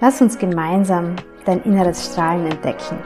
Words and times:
Lass 0.00 0.20
uns 0.20 0.38
gemeinsam 0.38 1.16
dein 1.44 1.62
inneres 1.62 2.06
Strahlen 2.06 2.46
entdecken. 2.46 2.98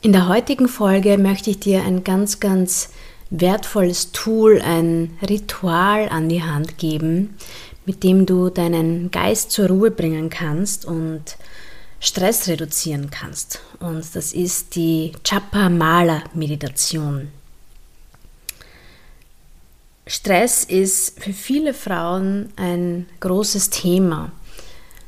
In 0.00 0.12
der 0.12 0.28
heutigen 0.28 0.68
Folge 0.68 1.18
möchte 1.18 1.50
ich 1.50 1.60
dir 1.60 1.82
ein 1.82 2.02
ganz, 2.02 2.40
ganz 2.40 2.90
wertvolles 3.30 4.12
Tool, 4.12 4.62
ein 4.64 5.18
Ritual 5.28 6.08
an 6.08 6.30
die 6.30 6.42
Hand 6.42 6.78
geben, 6.78 7.36
mit 7.88 8.04
dem 8.04 8.26
du 8.26 8.50
deinen 8.50 9.10
Geist 9.10 9.50
zur 9.50 9.68
Ruhe 9.68 9.90
bringen 9.90 10.28
kannst 10.28 10.84
und 10.84 11.22
Stress 12.00 12.46
reduzieren 12.46 13.08
kannst. 13.10 13.60
Und 13.80 14.04
das 14.14 14.34
ist 14.34 14.76
die 14.76 15.12
Chapa 15.24 15.70
Mala 15.70 16.22
Meditation. 16.34 17.28
Stress 20.06 20.64
ist 20.64 21.18
für 21.18 21.32
viele 21.32 21.72
Frauen 21.72 22.52
ein 22.56 23.06
großes 23.20 23.70
Thema. 23.70 24.32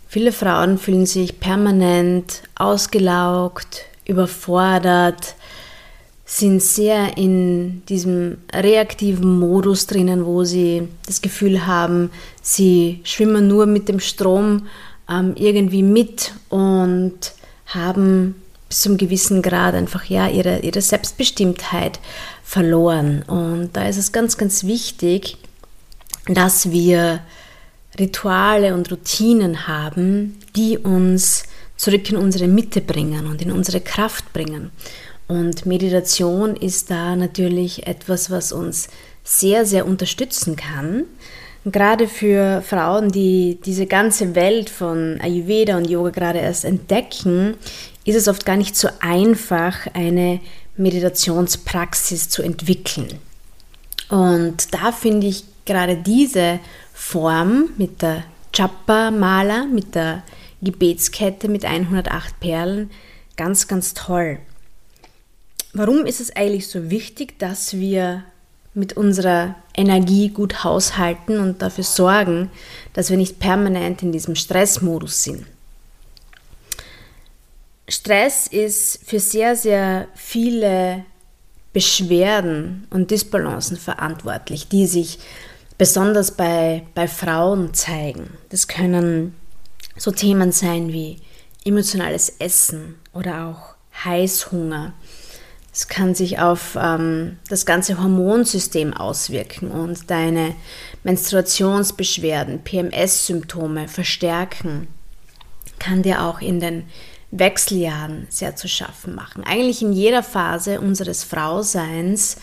Viele 0.09 0.33
Frauen 0.33 0.78
fühlen 0.78 1.05
sich 1.05 1.39
permanent 1.39 2.44
ausgelaugt, 2.55 3.84
überfordert, 4.06 5.37
sind 6.33 6.62
sehr 6.62 7.17
in 7.17 7.84
diesem 7.86 8.36
reaktiven 8.55 9.41
Modus 9.41 9.89
drinnen, 9.89 10.25
wo 10.25 10.45
sie 10.45 10.87
das 11.05 11.22
Gefühl 11.22 11.66
haben, 11.66 12.12
sie 12.41 13.00
schwimmen 13.03 13.49
nur 13.49 13.66
mit 13.66 13.88
dem 13.88 13.99
Strom 13.99 14.69
ähm, 15.10 15.32
irgendwie 15.34 15.82
mit 15.82 16.32
und 16.49 17.19
haben 17.66 18.37
bis 18.69 18.82
zum 18.82 18.97
gewissen 18.97 19.43
Grad 19.43 19.75
einfach 19.75 20.04
ja 20.04 20.28
ihre, 20.28 20.60
ihre 20.60 20.81
Selbstbestimmtheit 20.81 21.99
verloren. 22.44 23.22
Und 23.22 23.71
da 23.72 23.88
ist 23.88 23.97
es 23.97 24.12
ganz, 24.12 24.38
ganz 24.38 24.62
wichtig, 24.62 25.37
dass 26.27 26.71
wir 26.71 27.22
Rituale 27.99 28.75
und 28.75 28.88
Routinen 28.93 29.66
haben, 29.66 30.38
die 30.54 30.78
uns 30.78 31.43
zurück 31.77 32.09
in 32.09 32.16
unsere 32.16 32.47
Mitte 32.47 32.81
bringen 32.81 33.27
und 33.27 33.43
in 33.43 33.50
unsere 33.50 33.81
Kraft 33.81 34.33
bringen. 34.33 34.71
Und 35.30 35.64
Meditation 35.64 36.56
ist 36.56 36.91
da 36.91 37.14
natürlich 37.14 37.86
etwas, 37.86 38.32
was 38.32 38.50
uns 38.50 38.88
sehr, 39.22 39.64
sehr 39.64 39.86
unterstützen 39.86 40.56
kann. 40.56 41.04
Gerade 41.64 42.08
für 42.08 42.62
Frauen, 42.62 43.12
die 43.12 43.60
diese 43.64 43.86
ganze 43.86 44.34
Welt 44.34 44.68
von 44.68 45.20
Ayurveda 45.20 45.76
und 45.76 45.88
Yoga 45.88 46.10
gerade 46.10 46.41
erst 46.41 46.64
entdecken, 46.64 47.54
ist 48.04 48.16
es 48.16 48.26
oft 48.26 48.44
gar 48.44 48.56
nicht 48.56 48.74
so 48.74 48.88
einfach, 48.98 49.86
eine 49.94 50.41
Meditationspraxis 50.76 52.28
zu 52.28 52.42
entwickeln. 52.42 53.20
Und 54.08 54.74
da 54.74 54.91
finde 54.91 55.28
ich 55.28 55.44
gerade 55.64 55.97
diese 55.97 56.58
Form 56.92 57.70
mit 57.76 58.02
der 58.02 58.24
Chapa-Mala, 58.52 59.66
mit 59.66 59.94
der 59.94 60.24
Gebetskette 60.60 61.47
mit 61.47 61.64
108 61.64 62.41
Perlen 62.41 62.91
ganz, 63.36 63.68
ganz 63.68 63.94
toll. 63.94 64.41
Warum 65.72 66.04
ist 66.06 66.20
es 66.20 66.34
eigentlich 66.34 66.69
so 66.69 66.91
wichtig, 66.91 67.38
dass 67.38 67.75
wir 67.75 68.25
mit 68.75 68.97
unserer 68.97 69.56
Energie 69.76 70.28
gut 70.28 70.64
haushalten 70.64 71.38
und 71.38 71.62
dafür 71.62 71.84
sorgen, 71.84 72.50
dass 72.92 73.10
wir 73.10 73.16
nicht 73.16 73.38
permanent 73.38 74.03
in 74.03 74.12
diesem 74.12 74.34
Stressmodus 74.34 75.22
sind? 75.22 75.47
Stress 77.88 78.47
ist 78.47 79.00
für 79.04 79.19
sehr, 79.19 79.56
sehr 79.56 80.06
viele 80.14 81.04
Beschwerden 81.72 82.86
und 82.91 83.10
Disbalancen 83.10 83.76
verantwortlich, 83.76 84.69
die 84.69 84.86
sich 84.86 85.19
besonders 85.78 86.32
bei, 86.32 86.84
bei 86.94 87.09
Frauen 87.09 87.75
zeigen. 87.75 88.30
Das 88.50 88.69
können 88.69 89.34
so 89.97 90.10
Themen 90.10 90.53
sein 90.53 90.92
wie 90.92 91.19
emotionales 91.64 92.34
Essen 92.38 92.97
oder 93.12 93.47
auch 93.47 93.75
Heißhunger. 94.04 94.94
Es 95.72 95.86
kann 95.86 96.14
sich 96.14 96.41
auf 96.41 96.76
ähm, 96.81 97.38
das 97.48 97.64
ganze 97.64 98.03
Hormonsystem 98.03 98.92
auswirken 98.92 99.70
und 99.70 100.10
deine 100.10 100.54
Menstruationsbeschwerden, 101.04 102.60
PMS-Symptome 102.64 103.86
verstärken. 103.86 104.88
Kann 105.78 106.03
dir 106.03 106.22
auch 106.22 106.41
in 106.41 106.59
den 106.59 106.84
Wechseljahren 107.30 108.26
sehr 108.30 108.56
zu 108.56 108.69
schaffen 108.69 109.14
machen. 109.14 109.44
Eigentlich 109.44 109.82
in 109.82 109.92
jeder 109.92 110.25
Phase 110.25 110.80
unseres 110.80 111.22
Frauseins 111.22 112.36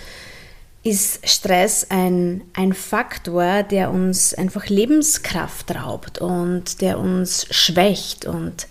ist 0.83 1.27
Stress 1.27 1.87
ein, 1.89 2.43
ein 2.53 2.71
Faktor, 2.71 3.63
der 3.63 3.91
uns 3.91 4.33
einfach 4.33 4.67
Lebenskraft 4.67 5.75
raubt 5.75 6.19
und 6.19 6.79
der 6.79 6.97
uns 6.97 7.45
schwächt. 7.51 8.25
Und 8.25 8.67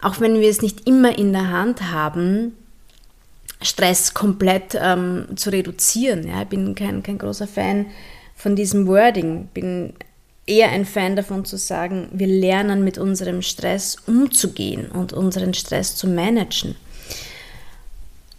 auch 0.00 0.18
wenn 0.18 0.40
wir 0.40 0.50
es 0.50 0.60
nicht 0.60 0.88
immer 0.88 1.16
in 1.16 1.32
der 1.32 1.50
Hand 1.50 1.92
haben, 1.92 2.56
Stress 3.64 4.14
komplett 4.14 4.76
ähm, 4.80 5.26
zu 5.36 5.50
reduzieren. 5.50 6.26
Ja, 6.26 6.42
ich 6.42 6.48
bin 6.48 6.74
kein, 6.74 7.02
kein 7.02 7.18
großer 7.18 7.46
Fan 7.46 7.86
von 8.34 8.56
diesem 8.56 8.86
Wording. 8.86 9.48
Bin 9.54 9.94
eher 10.46 10.70
ein 10.70 10.84
Fan 10.84 11.16
davon 11.16 11.44
zu 11.44 11.56
sagen, 11.56 12.08
wir 12.12 12.26
lernen 12.26 12.84
mit 12.84 12.98
unserem 12.98 13.42
Stress 13.42 13.96
umzugehen 14.06 14.90
und 14.90 15.12
unseren 15.12 15.54
Stress 15.54 15.96
zu 15.96 16.08
managen. 16.08 16.74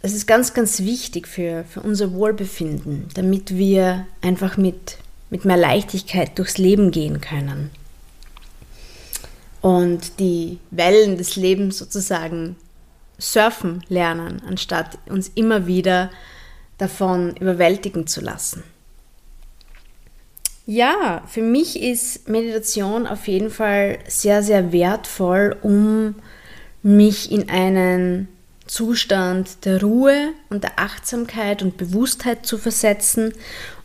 Das 0.02 0.12
ist 0.12 0.26
ganz, 0.26 0.52
ganz 0.52 0.80
wichtig 0.80 1.26
für, 1.26 1.64
für 1.64 1.80
unser 1.80 2.12
Wohlbefinden, 2.12 3.08
damit 3.14 3.56
wir 3.56 4.06
einfach 4.20 4.58
mit, 4.58 4.98
mit 5.30 5.46
mehr 5.46 5.56
Leichtigkeit 5.56 6.38
durchs 6.38 6.58
Leben 6.58 6.90
gehen 6.90 7.22
können 7.22 7.70
und 9.64 10.20
die 10.20 10.58
Wellen 10.70 11.16
des 11.16 11.36
Lebens 11.36 11.78
sozusagen 11.78 12.54
surfen 13.18 13.82
lernen, 13.88 14.42
anstatt 14.46 14.98
uns 15.08 15.30
immer 15.34 15.66
wieder 15.66 16.10
davon 16.78 17.36
überwältigen 17.36 18.06
zu 18.06 18.20
lassen. 18.20 18.62
Ja, 20.66 21.22
für 21.26 21.42
mich 21.42 21.80
ist 21.82 22.28
Meditation 22.28 23.06
auf 23.06 23.28
jeden 23.28 23.50
Fall 23.50 23.98
sehr, 24.08 24.42
sehr 24.42 24.72
wertvoll, 24.72 25.56
um 25.62 26.14
mich 26.82 27.30
in 27.30 27.50
einen 27.50 28.28
Zustand 28.66 29.66
der 29.66 29.82
Ruhe 29.82 30.32
und 30.48 30.64
der 30.64 30.78
Achtsamkeit 30.78 31.62
und 31.62 31.76
Bewusstheit 31.76 32.46
zu 32.46 32.56
versetzen 32.56 33.34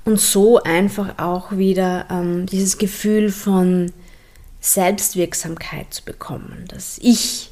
und 0.05 0.21
so 0.21 0.63
einfach 0.63 1.19
auch 1.19 1.51
wieder 1.51 2.05
ähm, 2.09 2.45
dieses 2.45 2.77
Gefühl 2.77 3.29
von 3.29 3.91
Selbstwirksamkeit 4.61 5.93
zu 5.93 6.03
bekommen, 6.03 6.65
dass 6.69 6.97
ich 7.01 7.51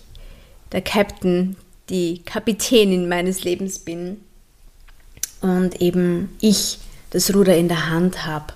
der 0.72 0.82
Captain, 0.82 1.58
die 1.89 2.22
Kapitänin 2.24 3.07
meines 3.07 3.44
Lebens 3.44 3.80
bin 3.80 4.22
und 5.42 5.81
eben 5.81 6.36
ich 6.42 6.80
das 7.12 7.34
Ruder 7.34 7.56
in 7.56 7.68
der 7.68 7.89
Hand 7.89 8.25
habe. 8.25 8.54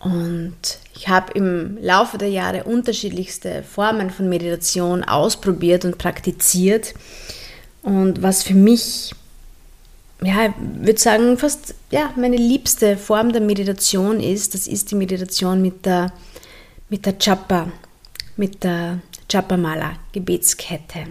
Und 0.00 0.56
ich 0.94 1.08
habe 1.08 1.32
im 1.32 1.78
Laufe 1.80 2.18
der 2.18 2.28
Jahre 2.28 2.64
unterschiedlichste 2.64 3.62
Formen 3.62 4.10
von 4.10 4.28
Meditation 4.28 5.04
ausprobiert 5.04 5.84
und 5.84 5.98
praktiziert. 5.98 6.94
Und 7.82 8.22
was 8.22 8.42
für 8.42 8.54
mich, 8.54 9.14
ja, 10.22 10.46
ich 10.46 10.52
würde 10.86 11.00
sagen, 11.00 11.38
fast 11.38 11.74
ja, 11.90 12.12
meine 12.16 12.36
liebste 12.36 12.96
Form 12.96 13.32
der 13.32 13.40
Meditation 13.40 14.20
ist, 14.20 14.54
das 14.54 14.66
ist 14.66 14.90
die 14.90 14.96
Meditation 14.96 15.62
mit 15.62 15.86
der, 15.86 16.12
mit 16.88 17.06
der 17.06 17.18
Chapa, 17.18 17.72
mit 18.36 18.62
der 18.64 19.00
Chapamala, 19.28 19.94
Gebetskette. 20.12 21.06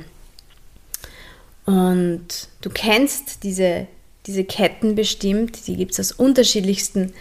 Und 1.65 2.47
du 2.61 2.69
kennst 2.69 3.43
diese, 3.43 3.87
diese 4.27 4.43
Ketten 4.43 4.95
bestimmt, 4.95 5.67
die 5.67 5.75
gibt 5.75 5.93
es 5.93 5.99
aus 5.99 6.11
unterschiedlichsten 6.11 7.13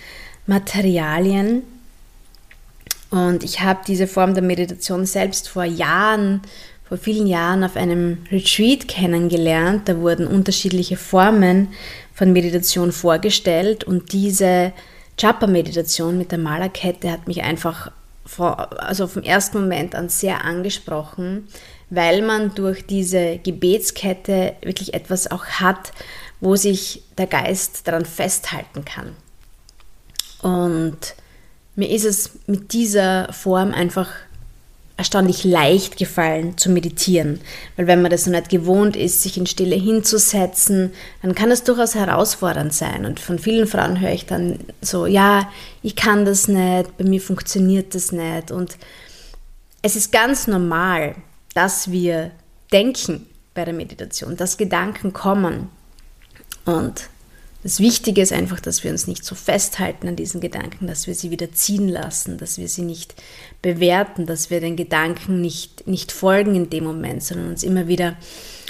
Materialien. 0.47 1.63
Und 3.11 3.43
ich 3.45 3.61
habe 3.61 3.81
diese 3.87 4.07
Form 4.07 4.35
der 4.35 4.43
Meditation 4.43 5.07
selbst 5.07 5.49
vor 5.49 5.65
Jahren, 5.65 6.43
vor 6.87 6.99
vielen 6.99 7.27
Jahren 7.27 7.65
auf 7.65 7.77
einem 7.77 8.19
Retreat 8.31 8.89
kennengelernt. 8.89 9.89
Da 9.89 9.99
wurden 10.01 10.27
unterschiedliche 10.27 10.97
Formen 10.97 11.69
von 12.13 12.33
Meditation 12.33 12.93
vorgestellt 12.93 13.85
und 13.85 14.13
diese 14.13 14.73
Chapa-Meditation 15.17 16.19
mit 16.19 16.33
der 16.33 16.39
Malerkette 16.39 17.11
hat 17.11 17.27
mich 17.29 17.43
einfach 17.43 17.91
vor, 18.27 18.83
also 18.83 19.07
vom 19.07 19.23
ersten 19.23 19.61
Moment 19.61 19.95
an 19.95 20.09
sehr 20.09 20.45
angesprochen, 20.45 21.49
weil 21.91 22.23
man 22.23 22.55
durch 22.55 22.87
diese 22.87 23.39
Gebetskette 23.39 24.55
wirklich 24.63 24.95
etwas 24.95 25.31
auch 25.31 25.45
hat, 25.47 25.93
wo 26.41 26.57
sich 26.57 27.03
der 27.17 27.27
Geist 27.27 27.87
daran 27.87 28.05
festhalten 28.05 28.85
kann. 28.85 29.17
Und 30.43 31.15
mir 31.77 31.91
ist 31.91 32.05
es 32.05 32.31
mit 32.47 32.73
dieser 32.73 33.33
Form 33.33 33.73
einfach 33.73 34.09
erstaunlich 34.97 35.43
leicht 35.43 35.97
gefallen 35.97 36.57
zu 36.57 36.71
meditieren. 36.71 37.41
Weil 37.77 37.87
wenn 37.89 38.03
man 38.03 38.11
das 38.11 38.27
noch 38.27 38.35
nicht 38.39 38.49
gewohnt 38.49 38.95
ist, 38.95 39.23
sich 39.23 39.37
in 39.37 39.47
Stille 39.47 39.75
hinzusetzen, 39.75 40.93
dann 41.21 41.35
kann 41.35 41.51
es 41.51 41.65
durchaus 41.65 41.97
herausfordernd 41.97 42.73
sein. 42.73 43.05
Und 43.05 43.19
von 43.19 43.39
vielen 43.39 43.67
Frauen 43.67 44.01
höre 44.01 44.13
ich 44.13 44.27
dann 44.27 44.61
so, 44.81 45.07
ja, 45.07 45.51
ich 45.83 45.97
kann 45.97 46.25
das 46.25 46.47
nicht, 46.47 46.97
bei 46.97 47.05
mir 47.05 47.21
funktioniert 47.21 47.95
das 47.95 48.13
nicht. 48.13 48.53
Und 48.53 48.77
es 49.83 49.97
ist 49.97 50.13
ganz 50.13 50.47
normal, 50.47 51.17
dass 51.55 51.91
wir 51.91 52.33
denken 52.73 53.27
bei 53.55 53.65
der 53.65 53.75
Meditation, 53.75 54.37
dass 54.37 54.57
Gedanken 54.57 55.13
kommen. 55.13 55.71
Und 56.65 57.09
das 57.63 57.81
Wichtige 57.81 58.21
ist 58.21 58.33
einfach, 58.33 58.61
dass 58.61 58.85
wir 58.85 58.91
uns 58.91 59.07
nicht 59.07 59.25
so 59.25 59.35
festhalten 59.35 60.09
an 60.09 60.17
diesen 60.17 60.41
Gedanken, 60.41 60.87
dass 60.87 61.07
wir 61.07 61.15
sie 61.15 61.31
wieder 61.31 61.53
ziehen 61.53 61.89
lassen, 61.89 62.37
dass 62.37 62.59
wir 62.59 62.69
sie 62.69 62.83
nicht 62.83 63.15
bewerten, 63.63 64.27
dass 64.27 64.51
wir 64.51 64.61
den 64.61 64.77
Gedanken 64.77 65.41
nicht, 65.41 65.87
nicht 65.87 66.13
folgen 66.13 66.55
in 66.55 66.69
dem 66.69 66.85
Moment, 66.85 67.23
sondern 67.23 67.49
uns 67.49 67.63
immer 67.63 67.89
wieder 67.89 68.17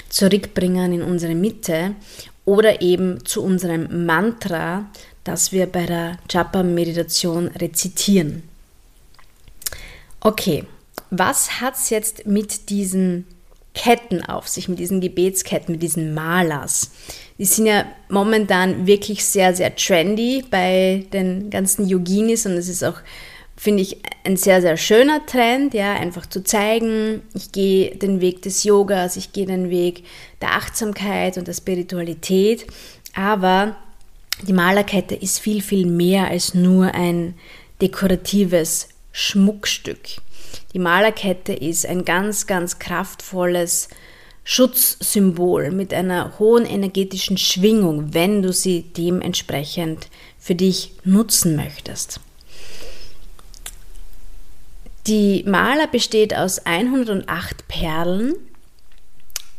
zurückbringen 0.07 0.93
in 0.93 1.01
unsere 1.01 1.35
Mitte 1.35 1.95
oder 2.45 2.81
eben 2.81 3.25
zu 3.25 3.43
unserem 3.43 4.05
Mantra, 4.05 4.85
das 5.25 5.51
wir 5.51 5.65
bei 5.65 5.87
der 5.87 6.19
Japa-Meditation 6.29 7.47
rezitieren. 7.47 8.43
Okay, 10.21 10.65
was 11.09 11.61
hat 11.61 11.75
es 11.75 11.89
jetzt 11.89 12.25
mit 12.25 12.69
diesen 12.69 13.25
Ketten 13.73 14.23
auf 14.23 14.47
sich, 14.47 14.69
mit 14.69 14.79
diesen 14.79 15.01
Gebetsketten, 15.01 15.73
mit 15.73 15.83
diesen 15.83 16.13
Malas? 16.13 16.91
Die 17.37 17.45
sind 17.45 17.65
ja 17.65 17.85
momentan 18.09 18.87
wirklich 18.87 19.25
sehr, 19.25 19.53
sehr 19.53 19.75
trendy 19.75 20.43
bei 20.49 21.05
den 21.11 21.49
ganzen 21.49 21.87
Yoginis 21.87 22.45
und 22.45 22.53
es 22.53 22.69
ist 22.69 22.83
auch, 22.83 22.99
finde 23.57 23.83
ich, 23.83 23.97
ein 24.23 24.37
sehr, 24.37 24.61
sehr 24.61 24.77
schöner 24.77 25.25
Trend, 25.25 25.73
ja, 25.73 25.93
einfach 25.93 26.25
zu 26.25 26.43
zeigen, 26.43 27.21
ich 27.33 27.51
gehe 27.51 27.95
den 27.95 28.21
Weg 28.21 28.41
des 28.41 28.63
Yogas, 28.63 29.17
ich 29.17 29.33
gehe 29.33 29.45
den 29.45 29.69
Weg 29.69 30.03
der 30.41 30.53
Achtsamkeit 30.53 31.37
und 31.37 31.47
der 31.47 31.53
Spiritualität, 31.53 32.65
aber 33.13 33.75
die 34.47 34.53
Malerkette 34.53 35.15
ist 35.15 35.39
viel, 35.39 35.61
viel 35.61 35.85
mehr 35.85 36.27
als 36.27 36.53
nur 36.53 36.93
ein 36.93 37.35
dekoratives 37.81 38.89
Schmuckstück. 39.11 39.99
Die 40.75 40.79
Malerkette 40.79 41.53
ist 41.53 41.85
ein 41.85 42.03
ganz, 42.03 42.47
ganz 42.47 42.79
kraftvolles 42.79 43.87
Schutzsymbol 44.43 45.71
mit 45.71 45.93
einer 45.93 46.37
hohen 46.37 46.65
energetischen 46.65 47.37
Schwingung, 47.37 48.13
wenn 48.13 48.41
du 48.41 48.51
sie 48.51 48.81
dementsprechend 48.81 50.09
für 50.37 50.53
dich 50.53 50.91
nutzen 51.05 51.55
möchtest. 51.55 52.19
Die 55.07 55.45
Maler 55.47 55.87
besteht 55.87 56.35
aus 56.35 56.65
108 56.65 57.69
Perlen 57.69 58.35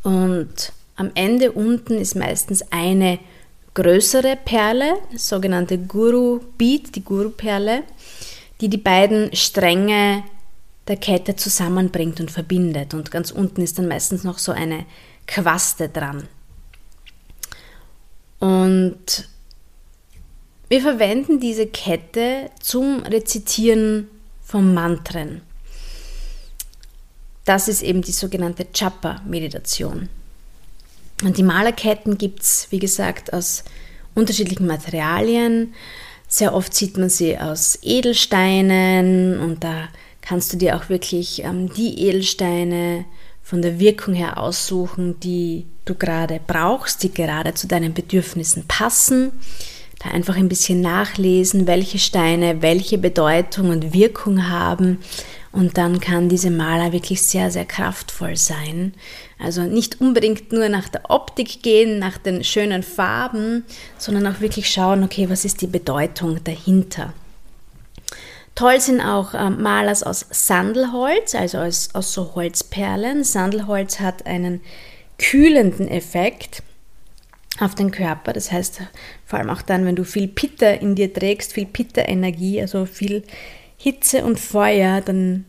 und 0.03 0.73
am 0.97 1.13
Ende 1.15 1.53
unten 1.53 1.95
ist 1.95 2.15
meistens 2.15 2.63
eine 2.71 3.19
größere 3.73 4.37
Perle, 4.45 4.99
sogenannte 5.17 5.79
Guru 5.79 6.41
Beat, 6.59 6.95
die 6.95 7.03
Guru 7.03 7.31
Perle, 7.31 7.85
die 8.61 8.69
die 8.69 8.77
beiden 8.77 9.35
Stränge 9.35 10.23
der 10.89 10.97
Kette 10.97 11.37
zusammenbringt 11.37 12.21
und 12.21 12.31
verbindet. 12.31 12.95
Und 12.95 13.11
ganz 13.11 13.31
unten 13.31 13.63
ist 13.63 13.79
dann 13.79 13.89
meistens 13.89 14.25
noch 14.25 14.39
so 14.39 14.53
eine 14.53 14.87
Quaste 15.27 15.89
dran. 15.89 16.29
Und 18.39 19.29
wir 20.69 20.81
verwenden 20.81 21.41
diese 21.41 21.67
Kette 21.67 22.51
zum 22.61 23.03
Rezitieren 23.03 24.09
von 24.45 24.75
Mantren. 24.75 25.43
Das 27.45 27.69
ist 27.69 27.83
eben 27.83 28.03
die 28.03 28.13
sogenannte 28.13 28.67
Chapa-Meditation. 28.73 30.09
Und 31.23 31.39
die 31.39 31.43
Malerketten 31.43 32.19
gibt 32.19 32.43
es, 32.43 32.67
wie 32.71 32.81
gesagt, 32.81 33.33
aus 33.33 33.65
unterschiedlichen 34.15 34.67
Materialien. 34.67 35.75
Sehr 36.29 36.53
oft 36.55 36.75
sieht 36.75 36.97
man 36.97 37.09
sie 37.09 37.39
aus 37.39 37.79
Edelsteinen 37.83 39.39
und 39.39 39.63
da 39.63 39.89
kannst 40.27 40.53
du 40.53 40.57
dir 40.57 40.77
auch 40.77 40.89
wirklich 40.89 41.45
ähm, 41.45 41.73
die 41.73 42.01
Edelsteine 42.07 43.05
von 43.43 43.63
der 43.63 43.79
Wirkung 43.79 44.15
her 44.15 44.39
aussuchen, 44.39 45.21
die 45.21 45.67
du 45.85 45.95
gerade 45.95 46.41
brauchst, 46.45 47.05
die 47.05 47.13
gerade 47.13 47.55
zu 47.55 47.69
deinen 47.69 47.95
Bedürfnissen 47.95 48.65
passen. 48.67 49.31
Da 50.01 50.11
einfach 50.11 50.37
ein 50.37 50.49
bisschen 50.49 50.81
nachlesen, 50.81 51.67
welche 51.67 51.99
Steine 51.99 52.61
welche 52.61 52.99
Bedeutung 52.99 53.71
und 53.71 53.95
Wirkung 53.95 54.51
haben. 54.51 54.99
Und 55.53 55.79
dann 55.79 56.01
kann 56.01 56.29
diese 56.29 56.51
Maler 56.51 56.93
wirklich 56.93 57.23
sehr, 57.23 57.51
sehr 57.51 57.65
kraftvoll 57.65 58.37
sein. 58.37 58.95
Also 59.39 59.63
nicht 59.63 60.01
unbedingt 60.01 60.53
nur 60.53 60.69
nach 60.69 60.89
der 60.89 61.09
Optik 61.09 61.63
gehen, 61.63 61.99
nach 61.99 62.19
den 62.19 62.43
schönen 62.45 62.83
Farben, 62.83 63.65
sondern 63.97 64.27
auch 64.27 64.41
wirklich 64.41 64.69
schauen, 64.69 65.05
okay, 65.05 65.31
was 65.31 65.45
ist 65.45 65.63
die 65.63 65.67
Bedeutung 65.67 66.43
dahinter. 66.45 67.15
Toll 68.57 68.81
sind 68.81 69.03
auch 69.03 69.35
ähm, 69.35 69.63
Malers 69.63 70.03
aus 70.03 70.27
Sandelholz, 70.31 71.35
also 71.35 71.59
aus, 71.59 71.91
aus 71.93 72.13
so 72.13 72.35
Holzperlen. 72.35 73.23
Sandelholz 73.23 74.01
hat 74.01 74.25
einen 74.27 74.63
kühlenden 75.19 75.89
Effekt 75.89 76.63
auf 77.61 77.75
den 77.75 77.91
Körper. 77.91 78.33
Das 78.33 78.51
heißt, 78.51 78.81
vor 79.27 79.39
allem 79.39 79.51
auch 79.51 79.61
dann, 79.61 79.85
wenn 79.85 79.95
du 79.95 80.05
viel 80.05 80.27
Pitta 80.27 80.71
in 80.71 80.95
dir 80.95 81.13
trägst, 81.13 81.53
viel 81.53 81.67
Pitta-Energie, 81.67 82.61
also 82.61 82.87
viel 82.87 83.25
Hitze 83.77 84.25
und 84.25 84.41
Feuer, 84.41 85.03
dann 85.03 85.45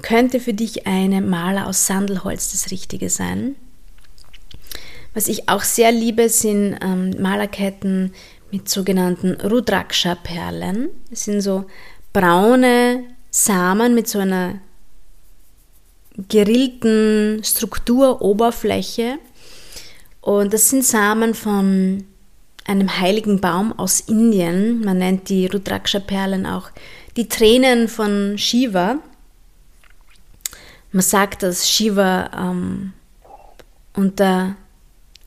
könnte 0.00 0.40
für 0.40 0.54
dich 0.54 0.86
eine 0.86 1.20
Maler 1.20 1.66
aus 1.66 1.86
Sandelholz 1.86 2.52
das 2.52 2.70
Richtige 2.70 3.10
sein. 3.10 3.56
Was 5.12 5.28
ich 5.28 5.50
auch 5.50 5.64
sehr 5.64 5.92
liebe, 5.92 6.30
sind 6.30 6.78
ähm, 6.82 7.10
Malerketten 7.20 8.14
mit 8.50 8.70
sogenannten 8.70 9.32
Rudraksha-Perlen. 9.32 10.88
Das 11.10 11.24
sind 11.24 11.42
so 11.42 11.66
braune 12.12 13.04
Samen 13.30 13.94
mit 13.94 14.08
so 14.08 14.18
einer 14.18 14.60
gerillten 16.28 17.42
Strukturoberfläche. 17.44 19.18
Und 20.20 20.52
das 20.52 20.70
sind 20.70 20.84
Samen 20.84 21.34
von 21.34 22.04
einem 22.66 22.98
heiligen 23.00 23.40
Baum 23.40 23.72
aus 23.78 24.00
Indien. 24.00 24.84
Man 24.84 24.98
nennt 24.98 25.28
die 25.28 25.46
Rudraksha-Perlen 25.46 26.46
auch 26.46 26.70
die 27.16 27.28
Tränen 27.28 27.88
von 27.88 28.36
Shiva. 28.36 28.96
Man 30.92 31.02
sagt, 31.02 31.42
dass 31.42 31.68
Shiva 31.68 32.30
ähm, 32.36 32.92
unter 33.94 34.56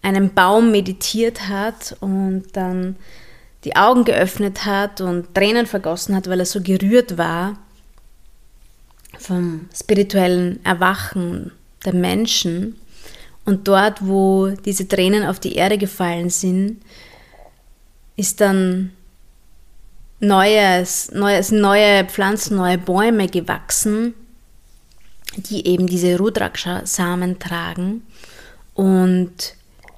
einem 0.02 0.34
Baum 0.34 0.72
meditiert 0.72 1.48
hat 1.48 1.96
und 2.00 2.46
dann 2.54 2.96
die 3.64 3.76
Augen 3.76 4.06
geöffnet 4.06 4.66
hat 4.66 5.02
und 5.02 5.34
Tränen 5.36 5.66
vergossen 5.66 6.16
hat, 6.16 6.28
weil 6.28 6.40
er 6.40 6.46
so 6.46 6.62
gerührt 6.62 7.18
war 7.18 7.58
vom 9.20 9.70
spirituellen 9.74 10.64
Erwachen 10.66 11.52
der 11.86 11.94
Menschen. 11.94 12.76
Und 13.46 13.68
dort, 13.68 14.06
wo 14.06 14.50
diese 14.50 14.88
Tränen 14.88 15.26
auf 15.26 15.40
die 15.40 15.56
Erde 15.56 15.78
gefallen 15.78 16.30
sind, 16.30 16.82
ist 18.16 18.42
dann 18.42 18.92
neues, 20.20 21.12
neues, 21.12 21.52
neue 21.52 22.06
Pflanzen, 22.06 22.58
neue 22.58 22.78
Bäume 22.78 23.28
gewachsen, 23.28 24.14
die 25.36 25.66
eben 25.68 25.88
diese 25.88 26.18
Rudraksha-Samen 26.18 27.40
tragen. 27.40 28.04
Und 28.74 29.56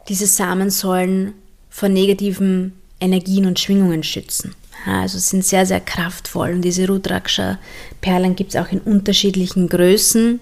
diese 0.07 0.27
Samen 0.27 0.69
sollen 0.69 1.33
vor 1.69 1.89
negativen 1.89 2.73
Energien 3.03 3.45
und 3.45 3.59
Schwingungen 3.59 4.03
schützen. 4.03 4.55
Also 4.85 5.17
sind 5.17 5.45
sehr, 5.45 5.65
sehr 5.65 5.79
kraftvoll. 5.79 6.53
Und 6.53 6.61
diese 6.61 6.87
Rudraksha-Perlen 6.87 8.35
gibt 8.35 8.53
es 8.53 8.61
auch 8.61 8.71
in 8.71 8.79
unterschiedlichen 8.79 9.69
Größen. 9.69 10.39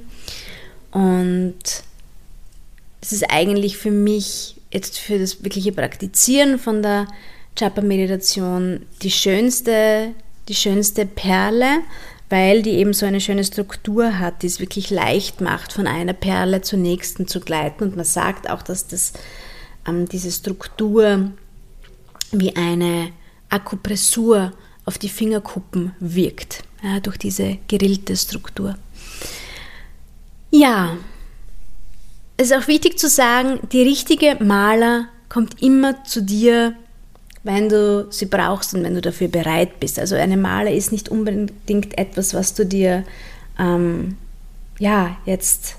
Und 0.91 1.63
es 3.01 3.11
ist 3.11 3.29
eigentlich 3.29 3.77
für 3.77 3.91
mich 3.91 4.55
jetzt 4.71 4.99
für 4.99 5.19
das 5.19 5.43
wirkliche 5.43 5.71
Praktizieren 5.71 6.57
von 6.57 6.81
der 6.81 7.07
Japa-Meditation 7.57 8.85
die 9.01 9.11
schönste, 9.11 10.13
die 10.47 10.55
schönste 10.55 11.05
Perle, 11.05 11.79
weil 12.29 12.61
die 12.61 12.71
eben 12.71 12.93
so 12.93 13.05
eine 13.05 13.19
schöne 13.19 13.43
Struktur 13.43 14.19
hat, 14.19 14.41
die 14.41 14.47
es 14.47 14.59
wirklich 14.59 14.89
leicht 14.89 15.41
macht, 15.41 15.73
von 15.73 15.85
einer 15.85 16.13
Perle 16.13 16.61
zur 16.61 16.79
nächsten 16.79 17.27
zu 17.27 17.41
gleiten. 17.41 17.83
Und 17.83 17.95
man 17.95 18.05
sagt 18.05 18.49
auch, 18.49 18.61
dass 18.61 18.87
das, 18.87 19.13
ähm, 19.87 20.07
diese 20.07 20.31
Struktur 20.31 21.31
wie 22.31 22.55
eine 22.55 23.11
Akupressur 23.49 24.53
auf 24.85 24.97
die 24.97 25.09
Fingerkuppen 25.09 25.93
wirkt, 25.99 26.63
ja, 26.83 26.99
durch 26.99 27.17
diese 27.17 27.57
gerillte 27.67 28.15
Struktur. 28.15 28.77
Ja, 30.49 30.97
es 32.37 32.49
ist 32.49 32.57
auch 32.57 32.67
wichtig 32.67 32.97
zu 32.97 33.07
sagen, 33.07 33.59
die 33.71 33.83
richtige 33.83 34.43
Maler 34.43 35.07
kommt 35.29 35.61
immer 35.61 36.03
zu 36.03 36.21
dir, 36.21 36.75
wenn 37.43 37.69
du 37.69 38.07
sie 38.09 38.25
brauchst 38.25 38.73
und 38.73 38.83
wenn 38.83 38.95
du 38.95 39.01
dafür 39.01 39.27
bereit 39.27 39.79
bist. 39.79 39.99
Also 39.99 40.15
eine 40.15 40.37
Maler 40.37 40.71
ist 40.71 40.91
nicht 40.91 41.09
unbedingt 41.09 41.97
etwas, 41.97 42.33
was 42.33 42.53
du 42.53 42.65
dir 42.65 43.03
ähm, 43.59 44.17
ja 44.79 45.17
jetzt 45.25 45.77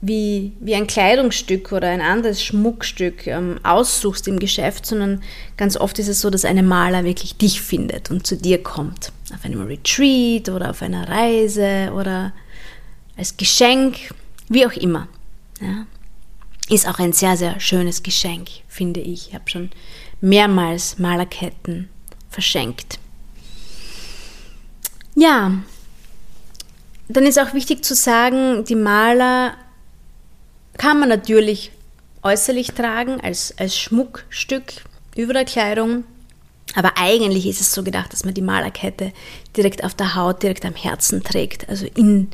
wie, 0.00 0.52
wie 0.60 0.74
ein 0.74 0.86
Kleidungsstück 0.86 1.72
oder 1.72 1.88
ein 1.88 2.00
anderes 2.00 2.42
Schmuckstück 2.42 3.26
ähm, 3.26 3.58
aussuchst 3.62 4.28
im 4.28 4.38
Geschäft, 4.38 4.86
sondern 4.86 5.22
ganz 5.56 5.76
oft 5.76 5.98
ist 5.98 6.08
es 6.08 6.20
so, 6.20 6.30
dass 6.30 6.44
eine 6.44 6.62
Maler 6.62 7.04
wirklich 7.04 7.36
dich 7.36 7.60
findet 7.60 8.10
und 8.10 8.26
zu 8.26 8.36
dir 8.36 8.62
kommt. 8.62 9.12
Auf 9.34 9.44
einem 9.44 9.62
Retreat 9.62 10.48
oder 10.48 10.70
auf 10.70 10.82
einer 10.82 11.08
Reise 11.08 11.92
oder 11.94 12.32
als 13.16 13.36
Geschenk, 13.36 13.96
wie 14.48 14.66
auch 14.66 14.72
immer. 14.72 15.08
Ja. 15.60 15.86
Ist 16.68 16.88
auch 16.88 16.98
ein 16.98 17.12
sehr, 17.12 17.36
sehr 17.36 17.58
schönes 17.60 18.02
Geschenk, 18.02 18.48
finde 18.68 19.00
ich. 19.00 19.28
Ich 19.28 19.34
habe 19.34 19.48
schon 19.48 19.70
mehrmals 20.20 20.98
Malerketten 20.98 21.88
verschenkt. 22.28 22.98
Ja, 25.14 25.52
dann 27.08 27.24
ist 27.24 27.38
auch 27.38 27.54
wichtig 27.54 27.84
zu 27.84 27.94
sagen, 27.94 28.64
die 28.64 28.74
Maler 28.74 29.54
kann 30.78 31.00
man 31.00 31.08
natürlich 31.08 31.70
äußerlich 32.22 32.72
tragen 32.72 33.20
als, 33.20 33.54
als 33.58 33.78
Schmuckstück 33.78 34.64
über 35.14 35.32
der 35.32 35.44
Kleidung. 35.44 36.04
Aber 36.74 36.92
eigentlich 36.96 37.46
ist 37.46 37.60
es 37.60 37.72
so 37.72 37.82
gedacht, 37.82 38.12
dass 38.12 38.24
man 38.24 38.34
die 38.34 38.42
Malerkette 38.42 39.12
direkt 39.56 39.84
auf 39.84 39.94
der 39.94 40.14
Haut, 40.14 40.42
direkt 40.42 40.64
am 40.64 40.74
Herzen 40.74 41.22
trägt, 41.22 41.68
also 41.68 41.86
in, 41.94 42.28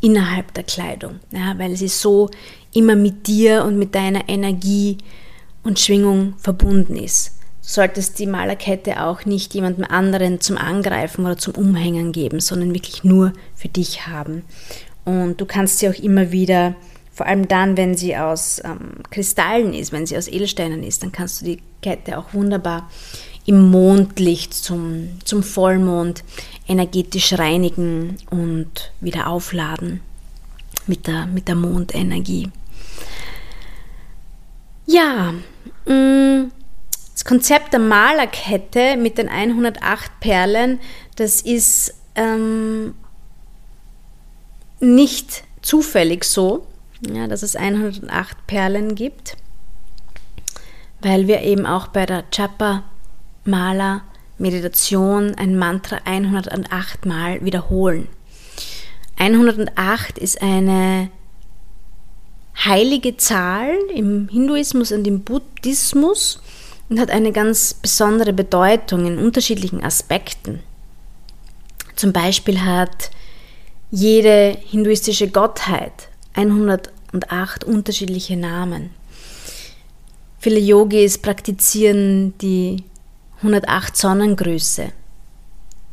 innerhalb 0.00 0.52
der 0.54 0.64
Kleidung, 0.64 1.20
ja, 1.30 1.56
weil 1.58 1.76
sie 1.76 1.88
so 1.88 2.30
immer 2.72 2.96
mit 2.96 3.26
dir 3.26 3.64
und 3.64 3.78
mit 3.78 3.94
deiner 3.94 4.28
Energie 4.28 4.98
und 5.62 5.78
Schwingung 5.78 6.34
verbunden 6.38 6.96
ist. 6.96 7.38
Du 7.62 7.68
solltest 7.70 8.18
die 8.18 8.26
Malerkette 8.26 9.02
auch 9.02 9.24
nicht 9.24 9.54
jemandem 9.54 9.84
anderen 9.84 10.40
zum 10.40 10.58
Angreifen 10.58 11.24
oder 11.24 11.38
zum 11.38 11.54
Umhängen 11.54 12.12
geben, 12.12 12.40
sondern 12.40 12.74
wirklich 12.74 13.04
nur 13.04 13.32
für 13.54 13.68
dich 13.68 14.06
haben. 14.06 14.44
Und 15.04 15.40
du 15.40 15.46
kannst 15.46 15.78
sie 15.78 15.88
auch 15.88 15.94
immer 15.94 16.32
wieder 16.32 16.74
vor 17.14 17.26
allem 17.26 17.46
dann, 17.46 17.76
wenn 17.76 17.96
sie 17.96 18.16
aus 18.16 18.60
ähm, 18.64 19.02
Kristallen 19.10 19.72
ist, 19.72 19.92
wenn 19.92 20.04
sie 20.04 20.18
aus 20.18 20.26
Edelsteinen 20.26 20.82
ist, 20.82 21.02
dann 21.02 21.12
kannst 21.12 21.40
du 21.40 21.44
die 21.44 21.62
Kette 21.80 22.18
auch 22.18 22.34
wunderbar 22.34 22.90
im 23.46 23.70
Mondlicht 23.70 24.52
zum, 24.52 25.10
zum 25.24 25.42
Vollmond 25.42 26.24
energetisch 26.66 27.34
reinigen 27.34 28.16
und 28.30 28.92
wieder 29.00 29.28
aufladen 29.28 30.00
mit 30.86 31.06
der, 31.06 31.26
mit 31.26 31.46
der 31.46 31.54
Mondenergie. 31.54 32.50
Ja, 34.86 35.32
mm, 35.86 36.50
das 37.12 37.24
Konzept 37.24 37.72
der 37.72 37.80
Malerkette 37.80 38.96
mit 38.96 39.18
den 39.18 39.28
108 39.28 40.20
Perlen, 40.20 40.80
das 41.16 41.40
ist 41.42 41.94
ähm, 42.16 42.94
nicht 44.80 45.44
zufällig 45.62 46.24
so, 46.24 46.66
ja, 47.12 47.26
dass 47.26 47.42
es 47.42 47.56
108 47.56 48.46
Perlen 48.46 48.94
gibt, 48.94 49.36
weil 51.00 51.26
wir 51.26 51.42
eben 51.42 51.66
auch 51.66 51.88
bei 51.88 52.06
der 52.06 52.24
Chapa-Maler 52.30 54.02
Meditation 54.38 55.34
ein 55.36 55.56
Mantra 55.56 56.00
108 56.04 57.06
Mal 57.06 57.44
wiederholen. 57.44 58.08
108 59.16 60.18
ist 60.18 60.42
eine 60.42 61.10
heilige 62.64 63.16
Zahl 63.16 63.76
im 63.94 64.28
Hinduismus 64.28 64.92
und 64.92 65.06
im 65.06 65.22
Buddhismus 65.22 66.40
und 66.88 67.00
hat 67.00 67.10
eine 67.10 67.32
ganz 67.32 67.74
besondere 67.74 68.32
Bedeutung 68.32 69.06
in 69.06 69.18
unterschiedlichen 69.18 69.82
Aspekten. 69.82 70.60
Zum 71.96 72.12
Beispiel 72.12 72.60
hat 72.60 73.10
jede 73.90 74.56
hinduistische 74.66 75.28
Gottheit 75.28 76.08
108 76.34 76.93
unterschiedliche 77.64 78.36
Namen. 78.36 78.90
Viele 80.38 80.58
Yogis 80.60 81.18
praktizieren 81.18 82.36
die 82.38 82.84
108 83.38 83.96
Sonnengrüße 83.96 84.92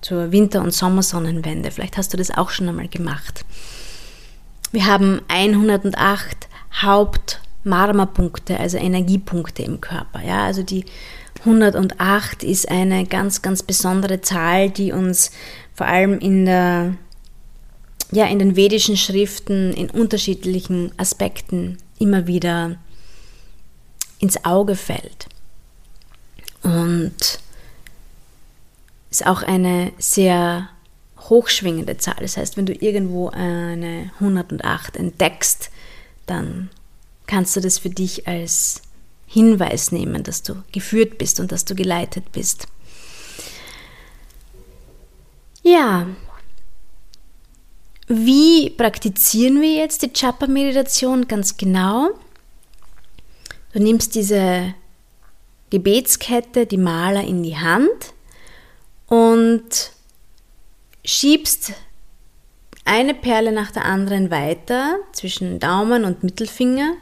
zur 0.01 0.31
Winter- 0.31 0.61
und 0.61 0.73
Sommersonnenwende. 0.73 1.71
Vielleicht 1.71 1.97
hast 1.97 2.13
du 2.13 2.17
das 2.17 2.31
auch 2.31 2.49
schon 2.49 2.67
einmal 2.67 2.87
gemacht. 2.87 3.45
Wir 4.71 4.85
haben 4.85 5.21
108 5.27 6.47
Hauptmarma-Punkte, 6.73 8.59
also 8.59 8.77
Energiepunkte 8.77 9.63
im 9.63 9.81
Körper. 9.81 10.21
Ja, 10.21 10.45
also 10.45 10.63
die 10.63 10.85
108 11.45 12.43
ist 12.43 12.69
eine 12.69 13.05
ganz, 13.05 13.41
ganz 13.41 13.63
besondere 13.63 14.21
Zahl, 14.21 14.69
die 14.69 14.91
uns 14.91 15.31
vor 15.73 15.87
allem 15.87 16.19
in 16.19 16.45
der 16.45 16.95
ja, 18.11 18.25
in 18.25 18.39
den 18.39 18.55
vedischen 18.55 18.97
Schriften 18.97 19.73
in 19.73 19.89
unterschiedlichen 19.89 20.91
Aspekten 20.97 21.77
immer 21.97 22.27
wieder 22.27 22.77
ins 24.19 24.43
Auge 24.43 24.75
fällt. 24.75 25.27
Und 26.63 27.39
ist 29.09 29.25
auch 29.25 29.43
eine 29.43 29.91
sehr 29.97 30.69
hochschwingende 31.19 31.97
Zahl. 31.97 32.17
Das 32.19 32.37
heißt, 32.37 32.57
wenn 32.57 32.65
du 32.65 32.73
irgendwo 32.73 33.29
eine 33.29 34.11
108 34.19 34.95
entdeckst, 34.95 35.69
dann 36.25 36.69
kannst 37.27 37.55
du 37.55 37.61
das 37.61 37.79
für 37.79 37.89
dich 37.89 38.27
als 38.27 38.81
Hinweis 39.27 39.91
nehmen, 39.91 40.23
dass 40.23 40.43
du 40.43 40.61
geführt 40.71 41.17
bist 41.17 41.39
und 41.39 41.51
dass 41.51 41.65
du 41.65 41.75
geleitet 41.75 42.31
bist. 42.31 42.67
Ja, 45.63 46.07
wie 48.11 48.69
praktizieren 48.69 49.61
wir 49.61 49.73
jetzt 49.73 50.01
die 50.01 50.11
Chapa-Meditation 50.11 51.27
ganz 51.27 51.57
genau? 51.57 52.09
Du 53.73 53.79
nimmst 53.81 54.15
diese 54.15 54.73
Gebetskette, 55.69 56.65
die 56.65 56.77
Maler 56.77 57.23
in 57.23 57.41
die 57.41 57.57
Hand 57.57 58.13
und 59.07 59.91
schiebst 61.05 61.73
eine 62.83 63.13
Perle 63.13 63.51
nach 63.51 63.71
der 63.71 63.85
anderen 63.85 64.31
weiter 64.31 64.97
zwischen 65.13 65.59
Daumen 65.59 66.03
und 66.03 66.23
Mittelfinger. 66.23 66.93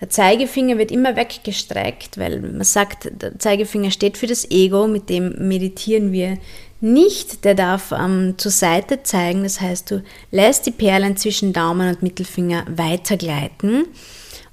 Der 0.00 0.10
Zeigefinger 0.10 0.78
wird 0.78 0.90
immer 0.90 1.16
weggestreckt, 1.16 2.18
weil 2.18 2.40
man 2.40 2.64
sagt, 2.64 3.10
der 3.10 3.38
Zeigefinger 3.38 3.90
steht 3.90 4.18
für 4.18 4.26
das 4.26 4.50
Ego, 4.50 4.86
mit 4.86 5.08
dem 5.08 5.48
meditieren 5.48 6.12
wir 6.12 6.38
nicht, 6.80 7.44
der 7.44 7.54
darf 7.54 7.92
ähm, 7.92 8.34
zur 8.38 8.52
Seite 8.52 9.02
zeigen. 9.02 9.42
Das 9.42 9.60
heißt, 9.60 9.90
du 9.90 10.02
lässt 10.30 10.66
die 10.66 10.70
Perlen 10.70 11.16
zwischen 11.16 11.52
Daumen 11.52 11.88
und 11.88 12.02
Mittelfinger 12.02 12.64
weitergleiten 12.68 13.86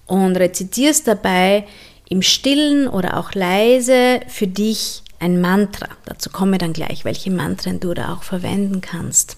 und 0.08 0.36
rezitierst 0.36 1.08
dabei 1.08 1.66
im 2.10 2.22
Stillen 2.22 2.88
oder 2.88 3.18
auch 3.18 3.34
leise 3.34 4.22
für 4.28 4.48
dich 4.48 5.04
ein 5.20 5.42
Mantra. 5.42 5.88
Dazu 6.06 6.30
komme 6.30 6.58
dann 6.58 6.74
gleich, 6.74 7.06
welche 7.06 7.32
Mantren 7.32 7.80
du 7.80 7.94
da 7.94 8.14
auch 8.14 8.24
verwenden 8.24 8.82
kannst. 8.82 9.38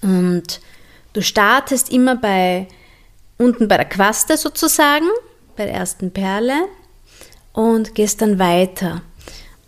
Und 0.00 0.60
du 1.12 1.22
startest 1.22 1.90
immer 1.90 2.16
bei 2.16 2.66
unten 3.36 3.68
bei 3.68 3.76
der 3.76 3.86
Quaste 3.86 4.36
sozusagen, 4.36 5.06
bei 5.56 5.64
der 5.64 5.74
ersten 5.74 6.10
Perle 6.10 6.54
und 7.52 7.94
gehst 7.94 8.22
dann 8.22 8.38
weiter. 8.38 9.02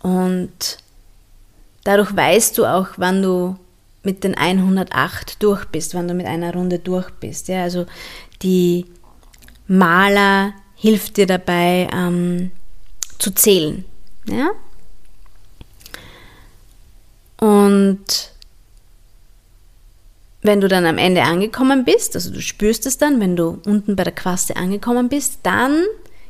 Und 0.01 0.77
dadurch 1.83 2.15
weißt 2.15 2.57
du 2.57 2.65
auch, 2.65 2.89
wann 2.97 3.21
du 3.21 3.57
mit 4.03 4.23
den 4.23 4.35
108 4.35 5.41
durch 5.43 5.65
bist, 5.65 5.93
wann 5.93 6.07
du 6.07 6.13
mit 6.13 6.25
einer 6.25 6.53
Runde 6.53 6.79
durch 6.79 7.09
bist. 7.11 7.47
Ja, 7.47 7.63
also 7.63 7.85
die 8.41 8.85
Maler 9.67 10.53
hilft 10.75 11.17
dir 11.17 11.27
dabei 11.27 11.87
ähm, 11.93 12.51
zu 13.19 13.31
zählen. 13.31 13.85
Ja? 14.27 14.49
Und 17.39 18.31
wenn 20.41 20.61
du 20.61 20.67
dann 20.67 20.85
am 20.85 20.97
Ende 20.97 21.23
angekommen 21.23 21.85
bist, 21.85 22.15
also 22.15 22.31
du 22.31 22.41
spürst 22.41 22.85
es 22.87 22.97
dann, 22.97 23.19
wenn 23.19 23.35
du 23.35 23.59
unten 23.65 23.95
bei 23.95 24.03
der 24.03 24.13
Quaste 24.13 24.55
angekommen 24.55 25.09
bist, 25.09 25.39
dann 25.43 25.83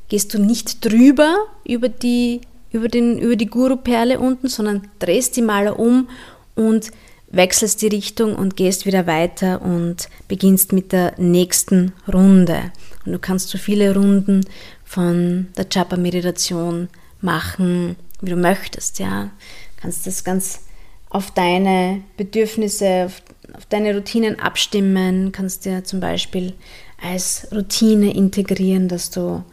gehst 0.10 0.34
du 0.34 0.40
nicht 0.40 0.84
drüber 0.84 1.46
über 1.64 1.88
die, 1.88 2.42
über 2.72 2.88
den, 2.88 3.20
über 3.20 3.36
die 3.36 3.48
Guru-Perle 3.48 4.20
unten, 4.20 4.48
sondern 4.48 4.88
drehst 5.00 5.36
die 5.36 5.42
Maler 5.42 5.80
um 5.80 6.10
und 6.56 6.92
wechselst 7.32 7.82
die 7.82 7.88
Richtung 7.88 8.36
und 8.36 8.58
gehst 8.58 8.86
wieder 8.86 9.08
weiter 9.08 9.62
und 9.62 10.10
beginnst 10.28 10.74
mit 10.74 10.92
der 10.92 11.14
nächsten 11.18 11.94
Runde. 12.12 12.72
Und 13.06 13.14
du 13.14 13.20
kannst 13.20 13.50
so 13.50 13.58
viele 13.58 13.96
Runden 13.96 14.46
von 14.84 15.48
der 15.58 15.70
Chapa-Meditation 15.70 16.90
machen, 17.22 17.96
wie 18.22 18.30
du 18.30 18.36
möchtest. 18.36 19.00
Ja, 19.00 19.24
du 19.24 19.82
kannst 19.82 20.06
das 20.06 20.24
ganz 20.24 20.62
auf 21.10 21.32
deine 21.32 22.02
Bedürfnisse, 22.18 23.06
auf, 23.06 23.22
auf 23.56 23.66
deine 23.66 23.96
Routinen 23.96 24.40
abstimmen. 24.40 25.32
Kannst 25.32 25.66
dir 25.66 25.84
zum 25.84 26.00
Beispiel 26.00 26.54
als 27.02 27.48
Routine 27.52 28.14
integrieren, 28.14 28.88
dass 28.88 29.10
du 29.10 29.44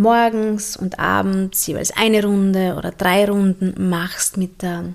morgens 0.00 0.76
und 0.76 0.98
abends 0.98 1.66
jeweils 1.66 1.90
eine 1.92 2.24
Runde 2.24 2.74
oder 2.76 2.90
drei 2.90 3.28
Runden 3.28 3.88
machst 3.90 4.38
mit 4.38 4.62
der 4.62 4.94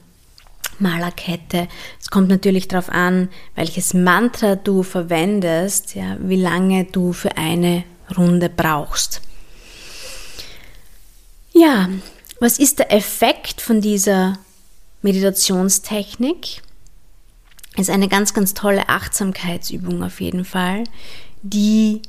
Malerkette. 0.80 1.68
Es 2.02 2.10
kommt 2.10 2.28
natürlich 2.28 2.68
darauf 2.68 2.90
an, 2.90 3.30
welches 3.56 3.94
Mantra 3.94 4.56
du 4.56 4.84
verwendest, 4.84 5.96
ja, 5.96 6.18
wie 6.20 6.42
lange 6.42 6.86
du 6.86 7.14
für 7.14 7.38
eine 7.38 7.84
Runde 8.18 8.50
brauchst. 8.50 9.22
Ja, 11.54 11.88
was 12.40 12.60
ist 12.60 12.80
der 12.80 12.92
Effekt 12.92 13.62
von 13.62 13.80
dieser 13.80 14.40
Meditationstechnik? 15.04 16.62
Ist 17.78 17.90
eine 17.90 18.08
ganz, 18.08 18.34
ganz 18.34 18.54
tolle 18.54 18.90
Achtsamkeitsübung 18.90 20.04
auf 20.04 20.20
jeden 20.20 20.46
Fall, 20.46 20.84
die 21.44 22.02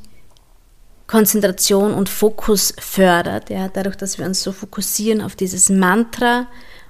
Konzentration 1.06 1.94
und 1.94 2.08
Fokus 2.08 2.74
fördert. 2.78 3.50
Ja, 3.50 3.68
dadurch, 3.68 3.96
dass 3.96 4.18
wir 4.18 4.26
uns 4.26 4.42
so 4.42 4.52
fokussieren 4.52 5.20
auf 5.20 5.36
dieses 5.36 5.68
Mantra, 5.68 6.46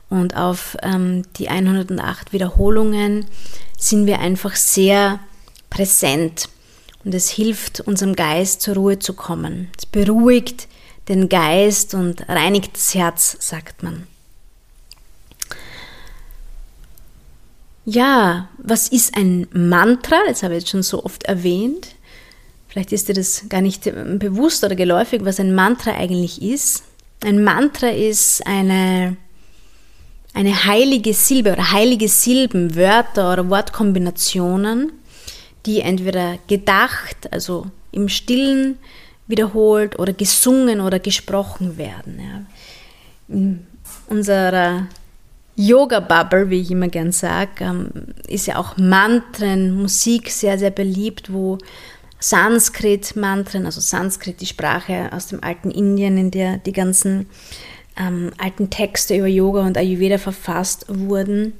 und 0.08 0.36
auf 0.36 0.76
ähm, 0.82 1.24
die 1.36 1.48
108 1.48 2.32
Wiederholungen 2.32 3.26
sind 3.76 4.06
wir 4.06 4.20
einfach 4.20 4.54
sehr 4.54 5.20
präsent 5.68 6.48
und 7.04 7.14
es 7.14 7.28
hilft 7.30 7.80
unserem 7.80 8.14
Geist 8.14 8.62
zur 8.62 8.74
Ruhe 8.74 8.98
zu 8.98 9.14
kommen. 9.14 9.70
Es 9.76 9.86
beruhigt 9.86 10.68
den 11.08 11.28
Geist 11.28 11.94
und 11.94 12.28
reinigt 12.28 12.74
das 12.74 12.94
Herz, 12.94 13.36
sagt 13.40 13.82
man. 13.82 14.06
Ja, 17.84 18.48
was 18.58 18.88
ist 18.88 19.16
ein 19.16 19.46
Mantra? 19.52 20.16
Das 20.26 20.42
habe 20.42 20.54
ich 20.54 20.62
jetzt 20.62 20.70
schon 20.70 20.82
so 20.82 21.04
oft 21.04 21.24
erwähnt. 21.24 21.94
Vielleicht 22.76 22.92
ist 22.92 23.08
dir 23.08 23.14
das 23.14 23.46
gar 23.48 23.62
nicht 23.62 23.84
bewusst 23.84 24.62
oder 24.62 24.74
geläufig, 24.74 25.24
was 25.24 25.40
ein 25.40 25.54
Mantra 25.54 25.92
eigentlich 25.92 26.42
ist. 26.42 26.82
Ein 27.24 27.42
Mantra 27.42 27.88
ist 27.88 28.46
eine 28.46 29.16
eine 30.34 30.66
heilige 30.66 31.14
Silbe 31.14 31.54
oder 31.54 31.72
heilige 31.72 32.06
Silben, 32.06 32.76
Wörter 32.76 33.32
oder 33.32 33.48
Wortkombinationen, 33.48 34.92
die 35.64 35.80
entweder 35.80 36.36
gedacht, 36.48 37.32
also 37.32 37.64
im 37.92 38.10
Stillen 38.10 38.76
wiederholt 39.26 39.98
oder 39.98 40.12
gesungen 40.12 40.82
oder 40.82 40.98
gesprochen 40.98 41.78
werden. 41.78 42.20
Ja. 42.20 43.34
In 43.34 43.66
unserer 44.08 44.86
Yoga-Bubble, 45.56 46.50
wie 46.50 46.60
ich 46.60 46.70
immer 46.70 46.88
gern 46.88 47.12
sage, 47.12 47.64
ähm, 47.64 47.88
ist 48.28 48.46
ja 48.46 48.58
auch 48.58 48.76
Mantren, 48.76 49.74
Musik 49.74 50.30
sehr, 50.30 50.58
sehr 50.58 50.70
beliebt, 50.70 51.32
wo 51.32 51.56
Sanskrit-Mantren, 52.18 53.66
also 53.66 53.80
Sanskrit, 53.80 54.40
die 54.40 54.46
Sprache 54.46 55.10
aus 55.12 55.26
dem 55.26 55.42
alten 55.42 55.70
Indien, 55.70 56.16
in 56.16 56.30
der 56.30 56.58
die 56.58 56.72
ganzen 56.72 57.26
ähm, 57.96 58.32
alten 58.38 58.70
Texte 58.70 59.16
über 59.16 59.26
Yoga 59.26 59.66
und 59.66 59.76
Ayurveda 59.76 60.18
verfasst 60.18 60.86
wurden. 60.88 61.52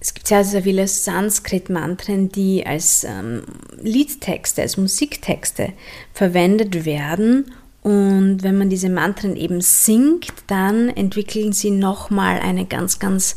Es 0.00 0.14
gibt 0.14 0.28
sehr, 0.28 0.44
sehr 0.44 0.62
viele 0.62 0.86
Sanskrit-Mantren, 0.86 2.30
die 2.30 2.64
als 2.64 3.04
ähm, 3.04 3.42
Liedtexte, 3.82 4.62
als 4.62 4.76
Musiktexte 4.76 5.72
verwendet 6.12 6.84
werden. 6.84 7.52
Und 7.82 8.42
wenn 8.42 8.58
man 8.58 8.70
diese 8.70 8.90
Mantren 8.90 9.34
eben 9.36 9.60
singt, 9.60 10.32
dann 10.46 10.88
entwickeln 10.88 11.52
sie 11.52 11.70
nochmal 11.70 12.38
eine 12.38 12.64
ganz, 12.66 13.00
ganz 13.00 13.36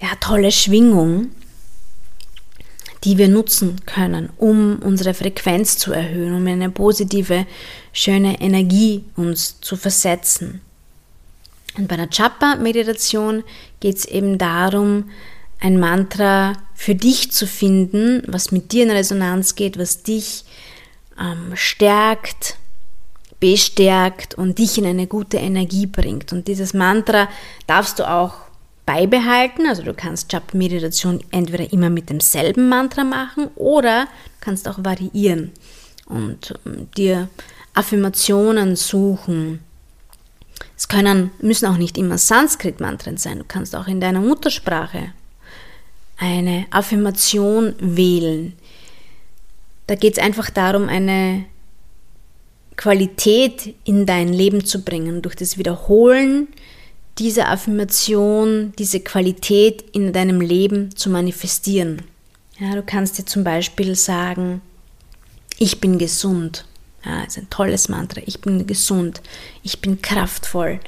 ja, 0.00 0.08
tolle 0.20 0.52
Schwingung 0.52 1.30
die 3.04 3.18
wir 3.18 3.28
nutzen 3.28 3.84
können, 3.86 4.30
um 4.36 4.78
unsere 4.78 5.14
Frequenz 5.14 5.78
zu 5.78 5.92
erhöhen, 5.92 6.34
um 6.34 6.46
eine 6.46 6.70
positive, 6.70 7.46
schöne 7.92 8.40
Energie 8.40 9.04
uns 9.16 9.60
zu 9.60 9.76
versetzen. 9.76 10.60
Und 11.76 11.88
bei 11.88 11.96
der 11.96 12.08
Chapa-Meditation 12.08 13.44
geht 13.80 13.96
es 13.96 14.04
eben 14.06 14.38
darum, 14.38 15.10
ein 15.60 15.78
Mantra 15.78 16.54
für 16.74 16.94
dich 16.94 17.32
zu 17.32 17.46
finden, 17.46 18.22
was 18.26 18.52
mit 18.52 18.72
dir 18.72 18.84
in 18.84 18.90
Resonanz 18.90 19.54
geht, 19.54 19.78
was 19.78 20.02
dich 20.02 20.44
ähm, 21.18 21.52
stärkt, 21.54 22.56
bestärkt 23.40 24.34
und 24.34 24.58
dich 24.58 24.78
in 24.78 24.86
eine 24.86 25.06
gute 25.06 25.38
Energie 25.38 25.86
bringt. 25.86 26.32
Und 26.32 26.48
dieses 26.48 26.74
Mantra 26.74 27.28
darfst 27.66 27.98
du 27.98 28.08
auch 28.08 28.45
beibehalten. 28.86 29.66
Also 29.66 29.82
du 29.82 29.92
kannst 29.92 30.32
Japa-Meditation 30.32 31.22
entweder 31.32 31.72
immer 31.72 31.90
mit 31.90 32.08
demselben 32.08 32.68
Mantra 32.68 33.04
machen 33.04 33.48
oder 33.56 34.06
kannst 34.40 34.68
auch 34.68 34.78
variieren 34.82 35.50
und 36.06 36.54
ähm, 36.64 36.88
dir 36.96 37.28
Affirmationen 37.74 38.76
suchen. 38.76 39.60
Es 40.76 40.88
können, 40.88 41.30
müssen 41.40 41.66
auch 41.66 41.76
nicht 41.76 41.98
immer 41.98 42.16
Sanskrit-Mantren 42.16 43.18
sein. 43.18 43.38
Du 43.38 43.44
kannst 43.46 43.74
auch 43.74 43.88
in 43.88 44.00
deiner 44.00 44.20
Muttersprache 44.20 45.12
eine 46.16 46.66
Affirmation 46.70 47.74
wählen. 47.78 48.54
Da 49.86 49.94
geht 49.94 50.14
es 50.16 50.22
einfach 50.22 50.48
darum, 50.48 50.88
eine 50.88 51.44
Qualität 52.76 53.74
in 53.84 54.06
dein 54.06 54.32
Leben 54.32 54.64
zu 54.64 54.82
bringen, 54.82 55.22
durch 55.22 55.34
das 55.34 55.58
Wiederholen 55.58 56.48
diese 57.18 57.46
Affirmation, 57.46 58.72
diese 58.78 59.00
Qualität 59.00 59.82
in 59.92 60.12
deinem 60.12 60.40
Leben 60.40 60.94
zu 60.94 61.08
manifestieren. 61.10 62.02
Ja, 62.58 62.74
du 62.74 62.82
kannst 62.82 63.18
dir 63.18 63.24
zum 63.24 63.44
Beispiel 63.44 63.94
sagen, 63.94 64.60
ich 65.58 65.80
bin 65.80 65.98
gesund. 65.98 66.66
Ja, 67.04 67.22
ist 67.22 67.38
ein 67.38 67.48
tolles 67.50 67.88
Mantra. 67.88 68.20
Ich 68.26 68.40
bin 68.40 68.66
gesund. 68.66 69.22
Ich 69.62 69.80
bin 69.80 70.02
kraftvoll. 70.02 70.80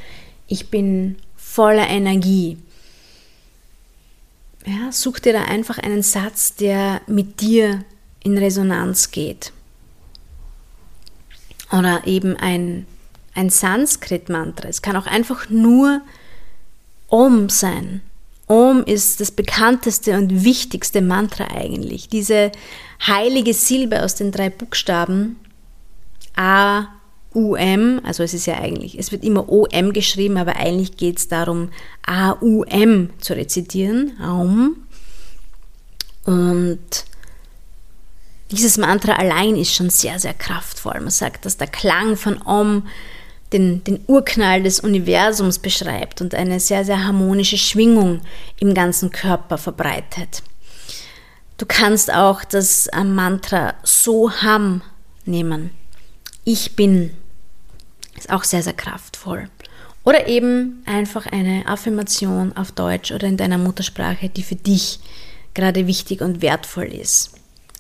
Ich 0.47 0.71
bin 0.71 1.17
voller 1.37 1.89
Energie. 1.89 2.59
Ja, 4.67 4.93
such 4.93 5.21
dir 5.21 5.33
da 5.33 5.45
einfach 5.45 5.79
einen 5.79 6.03
Satz, 6.03 6.55
der 6.55 7.01
mit 7.07 7.41
dir 7.41 7.85
in 8.23 8.37
Resonanz 8.37 9.11
geht. 9.11 9.53
Oder 11.71 12.07
eben 12.07 12.37
ein, 12.37 12.87
ein 13.35 13.51
Sanskrit-Mantra. 13.51 14.69
Es 14.69 14.83
kann 14.83 14.97
auch 14.97 15.07
einfach 15.07 15.49
nur 15.49 16.03
Om 17.09 17.49
sein. 17.49 18.03
Om 18.47 18.85
ist 18.85 19.21
das 19.21 19.31
bekannteste 19.31 20.17
und 20.17 20.45
wichtigste 20.45 21.03
Mantra 21.03 21.49
eigentlich. 21.49 22.09
Diese 22.09 22.51
heilige 23.07 23.53
Silbe 23.53 24.03
aus 24.03 24.15
den 24.15 24.33
drei 24.33 24.51
Buchstaben 24.51 25.37
A, 26.37 26.87
U, 27.35 27.55
M, 27.57 28.01
also 28.05 28.23
es 28.23 28.33
ist 28.33 28.47
ja 28.47 28.59
eigentlich, 28.59 28.99
es 28.99 29.13
wird 29.13 29.23
immer 29.23 29.49
O, 29.49 29.67
M 29.67 29.93
geschrieben, 29.93 30.39
aber 30.39 30.57
eigentlich 30.57 30.97
geht 30.97 31.19
es 31.19 31.29
darum, 31.29 31.71
A, 32.07 32.37
U, 32.41 32.63
M 32.65 33.11
zu 33.21 33.35
rezitieren. 33.35 34.13
Om. 34.23 34.77
Und 36.25 37.05
dieses 38.51 38.79
Mantra 38.79 39.13
allein 39.13 39.57
ist 39.57 39.75
schon 39.75 39.91
sehr, 39.91 40.19
sehr 40.19 40.35
kraftvoll. 40.35 41.01
Man 41.01 41.11
sagt, 41.11 41.45
dass 41.45 41.59
der 41.59 41.67
Klang 41.67 42.17
von 42.17 42.41
Om 42.43 42.87
den, 43.53 43.83
den 43.85 44.01
Urknall 44.07 44.63
des 44.63 44.81
Universums 44.81 45.59
beschreibt 45.59 46.21
und 46.21 46.35
eine 46.35 46.61
sehr, 46.61 46.85
sehr 46.85 47.05
harmonische 47.05 47.59
Schwingung 47.59 48.21
im 48.61 48.75
ganzen 48.75 49.11
Körper 49.11 49.59
verbreitet. 49.59 50.43
Du 51.57 51.67
kannst 51.67 52.13
auch 52.13 52.45
das 52.45 52.87
äh, 52.89 53.05
Mantra 53.05 53.75
Soham 53.83 54.83
nehmen. 55.25 55.71
Ich 56.45 56.77
bin. 56.77 57.11
Ist 58.17 58.31
auch 58.31 58.45
sehr, 58.45 58.63
sehr 58.63 58.75
kraftvoll. 58.75 59.49
Oder 60.05 60.29
eben 60.29 60.83
einfach 60.87 61.27
eine 61.27 61.67
Affirmation 61.67 62.57
auf 62.57 62.73
Deutsch 62.73 63.13
oder 63.13 63.27
in 63.27 63.37
deiner 63.37 63.59
Muttersprache, 63.59 64.29
die 64.29 64.43
für 64.43 64.55
dich 64.55 65.01
gerade 65.55 65.87
wichtig 65.87 66.21
und 66.21 66.41
wertvoll 66.41 66.87
ist. 66.87 67.33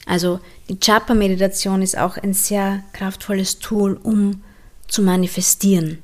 Also 0.04 0.40
die 0.68 0.78
Japa-Meditation 0.81 1.83
ist 1.83 1.96
auch 1.96 2.16
ein 2.16 2.35
sehr 2.35 2.83
kraftvolles 2.92 3.61
Tool, 3.61 3.98
um 4.02 4.42
zu 4.88 5.03
manifestieren. 5.03 5.98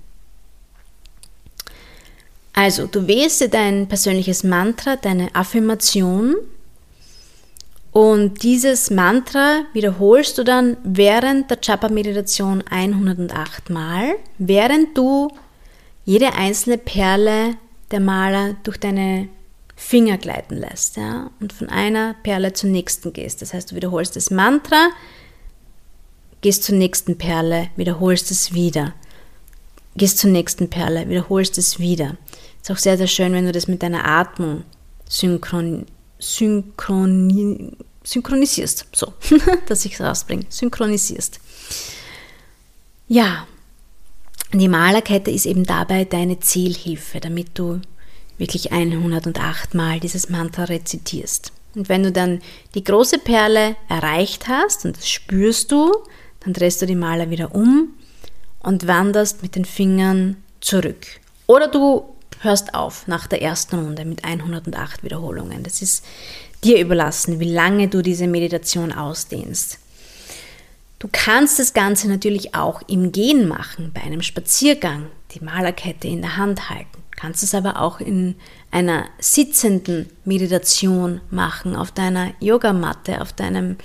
Also, 2.53 2.87
du 2.87 3.09
wählst 3.09 3.41
dir 3.41 3.49
dein 3.49 3.89
persönliches 3.89 4.45
Mantra, 4.45 4.97
deine 4.97 5.35
Affirmation 5.35 6.37
und 7.95 8.43
dieses 8.43 8.91
Mantra 8.91 9.63
wiederholst 9.73 10.37
du 10.37 10.43
dann 10.43 10.77
während 10.83 11.49
der 11.49 11.59
Japa-Meditation 11.63 12.65
108 12.69 13.71
Mal, 13.71 14.17
während 14.37 14.99
du 14.99 15.31
jede 16.05 16.35
einzelne 16.35 16.77
Perle 16.77 17.55
der 17.93 18.01
Maler 18.01 18.57
durch 18.65 18.79
deine 18.79 19.29
Finger 19.77 20.19
gleiten 20.19 20.57
lässt 20.57 20.97
ja, 20.97 21.31
und 21.39 21.53
von 21.53 21.69
einer 21.69 22.17
Perle 22.25 22.53
zur 22.53 22.71
nächsten 22.71 23.13
gehst. 23.13 23.43
Das 23.43 23.55
heißt, 23.55 23.71
du 23.71 23.77
wiederholst 23.77 24.17
das 24.17 24.29
Mantra, 24.29 24.89
gehst 26.45 26.65
zur 26.65 26.75
nächsten 26.75 27.17
Perle, 27.17 27.71
wiederholst 27.75 28.31
es 28.31 28.53
wieder. 28.53 28.93
Gehst 29.97 30.19
zur 30.19 30.29
nächsten 30.29 30.69
Perle, 30.69 31.09
wiederholst 31.09 31.57
es 31.57 31.79
wieder. 31.79 32.19
Ist 32.61 32.71
auch 32.71 32.77
sehr, 32.77 32.99
sehr 32.99 33.07
schön, 33.07 33.33
wenn 33.33 33.47
du 33.47 33.53
das 33.53 33.67
mit 33.67 33.83
deiner 33.83 34.05
Atmung 34.05 34.65
synchron, 35.09 35.87
synchron, 36.19 37.75
synchronisierst. 38.03 38.89
So, 38.95 39.15
dass 39.69 39.87
ich 39.87 39.95
es 39.95 40.03
rausbringe. 40.03 40.45
Synchronisierst. 40.51 41.41
Ja, 43.09 43.47
die 44.53 44.69
Malerkette 44.69 45.31
ist 45.31 45.47
eben 45.47 45.65
dabei 45.65 46.05
deine 46.05 46.41
Zielhilfe, 46.41 47.21
damit 47.21 47.59
du 47.59 47.81
wirklich 48.37 48.71
108 48.71 49.73
Mal 49.73 49.99
dieses 49.99 50.29
Mantra 50.29 50.65
rezitierst. 50.65 51.53
Und 51.75 51.89
wenn 51.89 52.03
du 52.03 52.13
dann 52.13 52.43
die 52.75 52.85
große 52.85 53.19
Perle 53.19 53.77
erreicht 53.89 54.47
hast, 54.47 54.85
und 54.85 54.99
das 54.99 55.09
spürst 55.09 55.73
du, 55.73 55.91
dann 56.45 56.53
drehst 56.53 56.83
du 56.83 56.87
die 56.87 56.95
Maler 56.95 57.31
wieder 57.31 57.55
um 57.55 57.95
und 58.61 58.87
wanderst 58.87 59.43
mit 59.43 59.57
den 59.57 59.65
Fingern 59.65 60.37
zurück. 60.61 61.07
Oder 61.47 61.69
du 61.69 62.05
hörst 62.41 62.75
auf 62.75 63.07
nach 63.07 63.27
der 63.27 63.43
ersten 63.43 63.79
Runde 63.79 64.05
mit 64.05 64.25
108 64.25 65.03
Wiederholungen. 65.03 65.63
Das 65.63 65.83
ist 65.83 66.05
dir 66.63 66.81
überlassen, 66.81 67.41
wie 67.41 67.53
lange 67.53 67.89
du 67.89 68.03
diese 68.03 68.27
Meditation 68.27 68.93
ausdehnst. 68.93 69.79
Du 70.99 71.09
kannst 71.13 71.59
das 71.59 71.75
Ganze 71.75 72.09
natürlich 72.09 72.55
auch 72.55 72.81
im 72.89 73.13
Gehen 73.13 73.47
machen, 73.47 73.91
bei 73.93 74.01
einem 74.01 74.23
Spaziergang, 74.23 75.07
die 75.33 75.45
Malerkette 75.45 76.09
in 76.09 76.23
der 76.23 76.39
Hand 76.39 76.71
halten. 76.71 77.03
Kannst 77.11 77.43
es 77.43 77.55
aber 77.55 77.81
auch 77.81 78.01
in 78.01 78.37
einer 78.75 79.05
sitzenden 79.21 80.11
Meditation 80.25 81.21
machen, 81.31 81.77
auf 81.77 81.93
deiner 81.93 82.33
Yogamatte, 82.41 83.21
auf 83.21 83.33
deinem 83.33 83.77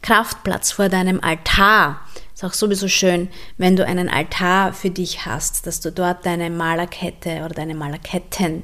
Kraftplatz 0.00 0.72
vor 0.72 0.88
deinem 0.88 1.20
Altar. 1.20 2.00
Ist 2.34 2.44
auch 2.44 2.54
sowieso 2.54 2.88
schön, 2.88 3.28
wenn 3.58 3.76
du 3.76 3.84
einen 3.84 4.08
Altar 4.08 4.72
für 4.72 4.88
dich 4.88 5.26
hast, 5.26 5.66
dass 5.66 5.80
du 5.80 5.92
dort 5.92 6.24
deine 6.24 6.48
Malerkette 6.48 7.42
oder 7.44 7.50
deine 7.50 7.74
Malerketten 7.74 8.62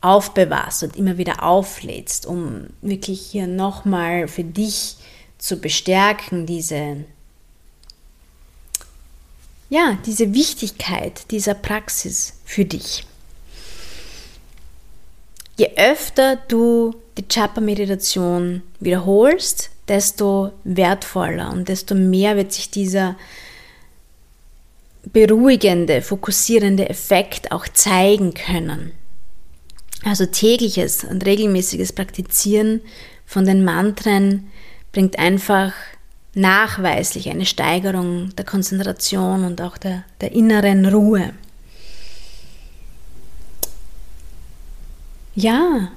aufbewahrst 0.00 0.82
und 0.82 0.96
immer 0.96 1.18
wieder 1.18 1.42
auflädst, 1.42 2.24
um 2.24 2.68
wirklich 2.80 3.20
hier 3.20 3.46
nochmal 3.46 4.28
für 4.28 4.44
dich 4.44 4.96
zu 5.36 5.58
bestärken, 5.58 6.46
diese 6.46 7.04
ja, 9.68 9.98
diese 10.06 10.32
Wichtigkeit 10.32 11.30
dieser 11.30 11.54
Praxis 11.54 12.34
für 12.44 12.64
dich. 12.64 13.04
Je 15.62 15.70
öfter 15.76 16.38
du 16.48 16.92
die 17.16 17.28
Chapa-Meditation 17.28 18.62
wiederholst, 18.80 19.70
desto 19.86 20.50
wertvoller 20.64 21.52
und 21.52 21.68
desto 21.68 21.94
mehr 21.94 22.36
wird 22.36 22.52
sich 22.52 22.72
dieser 22.72 23.14
beruhigende, 25.04 26.02
fokussierende 26.02 26.88
Effekt 26.88 27.52
auch 27.52 27.68
zeigen 27.68 28.34
können. 28.34 28.90
Also 30.02 30.26
tägliches 30.26 31.04
und 31.04 31.24
regelmäßiges 31.24 31.92
Praktizieren 31.92 32.80
von 33.24 33.44
den 33.44 33.62
Mantren 33.62 34.50
bringt 34.90 35.16
einfach 35.20 35.74
nachweislich 36.34 37.30
eine 37.30 37.46
Steigerung 37.46 38.34
der 38.34 38.44
Konzentration 38.44 39.44
und 39.44 39.62
auch 39.62 39.78
der, 39.78 40.02
der 40.20 40.32
inneren 40.32 40.86
Ruhe. 40.86 41.32
Ja, 45.34 45.90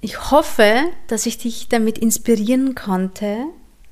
ich 0.00 0.30
hoffe, 0.30 0.84
dass 1.06 1.26
ich 1.26 1.38
dich 1.38 1.68
damit 1.68 1.96
inspirieren 1.98 2.74
konnte, 2.74 3.44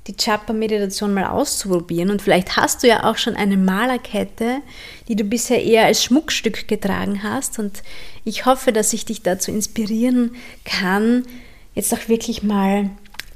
die 0.07 0.17
Chapa-Meditation 0.17 1.15
mal 1.15 1.27
auszuprobieren. 1.27 2.11
Und 2.11 2.21
vielleicht 2.21 2.57
hast 2.57 2.83
du 2.83 2.89
ja 2.89 3.05
auch 3.05 3.17
schon 3.17 3.37
eine 3.37 3.57
Malerkette, 3.57 4.61
die 5.09 5.17
du 5.17 5.25
bisher 5.25 5.63
eher 5.63 5.87
als 5.87 6.03
Schmuckstück 6.03 6.67
getragen 6.69 7.23
hast. 7.23 7.59
Und 7.59 7.83
ich 8.25 8.45
hoffe, 8.45 8.73
dass 8.73 8.93
ich 8.93 9.05
dich 9.05 9.23
dazu 9.23 9.51
inspirieren 9.51 10.35
kann, 10.65 11.25
jetzt 11.75 11.93
auch 11.95 12.09
wirklich 12.09 12.43
mal 12.43 12.91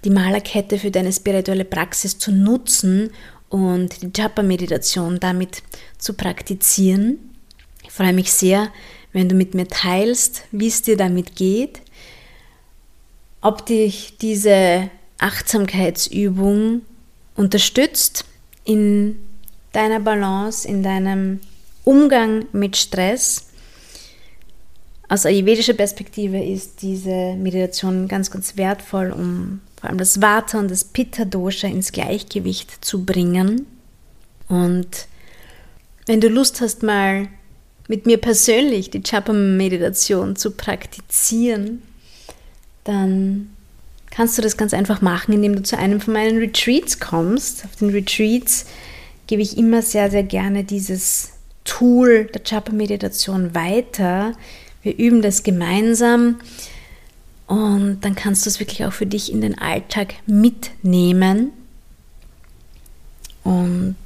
die 0.04 0.10
Malerkette 0.10 0.78
für 0.78 0.90
deine 0.90 1.12
spirituelle 1.12 1.64
Praxis 1.64 2.18
zu 2.18 2.32
nutzen 2.32 3.10
und 3.48 4.02
die 4.02 4.10
Japa-Meditation 4.14 5.20
damit 5.20 5.62
zu 5.98 6.14
praktizieren. 6.14 7.18
Ich 7.82 7.92
freue 7.92 8.12
mich 8.12 8.32
sehr, 8.32 8.70
wenn 9.14 9.28
du 9.28 9.34
mit 9.34 9.54
mir 9.54 9.68
teilst, 9.68 10.42
wie 10.50 10.66
es 10.66 10.82
dir 10.82 10.98
damit 10.98 11.36
geht, 11.36 11.80
ob 13.40 13.64
dich 13.64 14.18
diese 14.18 14.90
Achtsamkeitsübung 15.18 16.82
unterstützt 17.36 18.24
in 18.64 19.16
deiner 19.72 20.00
Balance, 20.00 20.66
in 20.68 20.82
deinem 20.82 21.40
Umgang 21.84 22.46
mit 22.52 22.76
Stress. 22.76 23.46
Aus 25.08 25.26
ayurvedischer 25.26 25.74
Perspektive 25.74 26.42
ist 26.42 26.82
diese 26.82 27.34
Meditation 27.36 28.08
ganz, 28.08 28.30
ganz 28.30 28.56
wertvoll, 28.56 29.12
um 29.12 29.60
vor 29.76 29.90
allem 29.90 29.98
das 29.98 30.20
Vata 30.20 30.58
und 30.58 30.70
das 30.70 30.84
Pitta-Dosha 30.84 31.68
ins 31.68 31.92
Gleichgewicht 31.92 32.84
zu 32.84 33.04
bringen. 33.04 33.66
Und 34.48 35.06
wenn 36.06 36.20
du 36.20 36.28
Lust 36.28 36.60
hast, 36.60 36.82
mal 36.82 37.28
mit 37.88 38.06
mir 38.06 38.18
persönlich 38.18 38.90
die 38.90 39.02
Chapa-Meditation 39.02 40.36
zu 40.36 40.52
praktizieren, 40.52 41.82
dann 42.84 43.50
kannst 44.10 44.38
du 44.38 44.42
das 44.42 44.56
ganz 44.56 44.72
einfach 44.72 45.02
machen, 45.02 45.34
indem 45.34 45.56
du 45.56 45.62
zu 45.62 45.76
einem 45.76 46.00
von 46.00 46.14
meinen 46.14 46.38
Retreats 46.38 47.00
kommst. 47.00 47.64
Auf 47.64 47.76
den 47.76 47.90
Retreats 47.90 48.66
gebe 49.26 49.42
ich 49.42 49.58
immer 49.58 49.82
sehr, 49.82 50.10
sehr 50.10 50.22
gerne 50.22 50.64
dieses 50.64 51.32
Tool 51.64 52.26
der 52.26 52.42
Chapa-Meditation 52.44 53.54
weiter. 53.54 54.32
Wir 54.82 54.96
üben 54.96 55.22
das 55.22 55.42
gemeinsam. 55.42 56.36
Und 57.46 58.00
dann 58.02 58.14
kannst 58.14 58.46
du 58.46 58.50
es 58.50 58.60
wirklich 58.60 58.84
auch 58.84 58.92
für 58.92 59.06
dich 59.06 59.32
in 59.32 59.40
den 59.40 59.58
Alltag 59.58 60.14
mitnehmen. 60.26 61.52
Und 63.42 63.96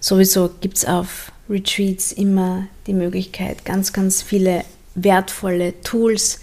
sowieso 0.00 0.50
gibt 0.60 0.76
es 0.76 0.84
auf 0.84 1.32
Retreats 1.52 2.10
immer 2.10 2.66
die 2.86 2.94
Möglichkeit, 2.94 3.64
ganz, 3.64 3.92
ganz 3.92 4.22
viele 4.22 4.64
wertvolle 4.94 5.80
Tools, 5.82 6.40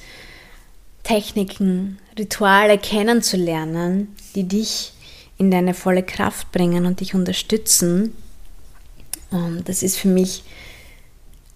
Techniken, 1.04 1.98
Rituale 2.18 2.78
kennenzulernen, 2.78 4.16
die 4.36 4.44
dich 4.44 4.94
in 5.38 5.50
deine 5.50 5.74
volle 5.74 6.04
Kraft 6.04 6.52
bringen 6.52 6.86
und 6.86 7.00
dich 7.00 7.16
unterstützen. 7.16 8.14
Und 9.32 9.68
das 9.68 9.82
ist 9.84 9.98
für 9.98 10.10
mich 10.10 10.44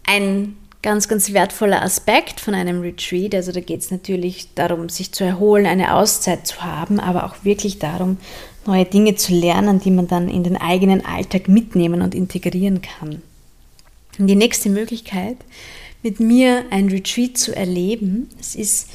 ein 0.06 0.56
ganz, 0.82 1.08
ganz 1.08 1.34
wertvoller 1.34 1.82
Aspekt 1.82 2.39
von 2.39 2.56
einem 2.56 2.82
Retreat. 2.82 3.36
Also 3.36 3.52
da 3.52 3.60
geht 3.60 3.82
es 3.82 3.92
natürlich 3.92 4.54
darum, 4.56 4.89
sich 4.89 5.12
zu 5.12 5.24
erholen, 5.24 5.66
eine 5.66 5.96
Auszeit 5.96 6.48
zu 6.48 6.63
haben, 6.63 7.00
aber 7.00 7.26
auch 7.26 7.44
wirklich 7.44 7.80
darum, 7.80 8.18
neue 8.66 8.86
Dinge 8.86 9.16
zu 9.16 9.34
lernen, 9.34 9.80
die 9.80 9.92
man 9.92 10.08
dann 10.08 10.30
in 10.30 10.44
den 10.44 10.58
eigenen 10.58 11.06
Alltag 11.06 11.48
mitnehmen 11.48 12.02
und 12.02 12.16
integrieren 12.16 12.82
kann. 12.82 13.22
Und 14.19 14.28
die 14.28 14.36
nächste 14.36 14.69
Möglichkeit, 14.69 15.38
mit 16.02 16.19
mir 16.19 16.65
ein 16.69 16.89
Retreat 16.89 17.38
zu 17.38 17.56
erleben, 17.56 18.30
es 18.39 18.56
ist 18.56 18.89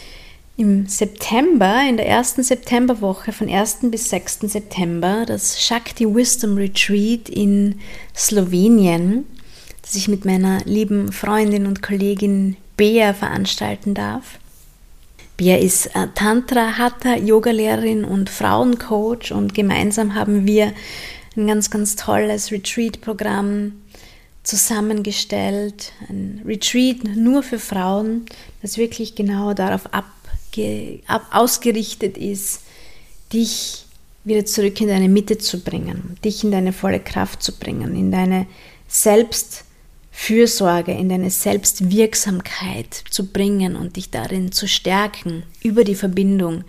im 0.57 0.87
September, 0.87 1.83
in 1.89 1.97
der 1.97 2.07
ersten 2.07 2.43
Septemberwoche 2.43 3.33
von 3.33 3.49
1. 3.49 3.79
bis 3.83 4.11
6. 4.11 4.41
September, 4.43 5.25
das 5.27 5.63
Shakti 5.63 6.05
Wisdom 6.05 6.57
Retreat 6.57 7.29
in 7.29 7.81
Slowenien 8.17 9.25
das 9.89 9.97
ich 9.97 10.09
mit 10.09 10.27
meiner 10.27 10.61
lieben 10.67 11.13
Freundin 11.13 11.65
und 11.65 11.81
Kollegin 11.81 12.59
Bea 12.77 13.15
veranstalten 13.15 13.95
darf. 13.95 14.39
Bea 15.39 15.57
ist 15.57 15.87
äh, 15.97 16.09
Tantra 16.15 16.77
Hatha 16.77 17.17
Yogalehrerin 17.17 18.05
und 18.05 18.29
Frauencoach 18.29 19.33
und 19.33 19.55
gemeinsam 19.55 20.15
haben 20.15 20.47
wir 20.47 20.75
ein 21.37 21.47
ganz 21.47 21.71
ganz 21.71 21.97
tolles 21.97 22.53
Retreat 22.53 23.01
Programm 23.01 23.81
zusammengestellt, 24.49 25.93
ein 26.09 26.41
Retreat 26.45 27.05
nur 27.05 27.43
für 27.43 27.59
Frauen, 27.59 28.25
das 28.63 28.79
wirklich 28.79 29.15
genau 29.15 29.53
darauf 29.53 29.93
ab, 29.93 30.07
ab, 31.07 31.27
ausgerichtet 31.31 32.17
ist, 32.17 32.63
dich 33.31 33.85
wieder 34.25 34.47
zurück 34.47 34.81
in 34.81 34.89
deine 34.89 35.11
Mitte 35.11 35.37
zu 35.37 35.61
bringen, 35.61 36.17
dich 36.25 36.45
in 36.45 36.51
deine 36.51 36.73
volle 36.73 37.01
Kraft 37.01 37.43
zu 37.43 37.53
bringen, 37.53 37.95
in 37.95 38.11
deine 38.11 38.47
Selbstfürsorge, 38.89 40.93
in 40.93 41.11
deine 41.11 41.31
Selbstwirksamkeit 41.31 43.05
zu 43.11 43.27
bringen 43.27 43.77
und 43.77 43.97
dich 43.97 44.11
darin 44.11 44.51
zu 44.51 44.67
stärken 44.67 45.43
über 45.63 45.85
die 45.85 45.95
Verbindung 45.95 46.65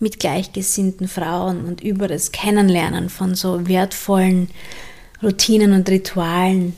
mit 0.00 0.20
gleichgesinnten 0.20 1.08
Frauen 1.08 1.64
und 1.64 1.80
über 1.80 2.08
das 2.08 2.30
Kennenlernen 2.30 3.08
von 3.08 3.34
so 3.34 3.68
wertvollen 3.68 4.50
Routinen 5.22 5.72
und 5.72 5.88
Ritualen, 5.88 6.76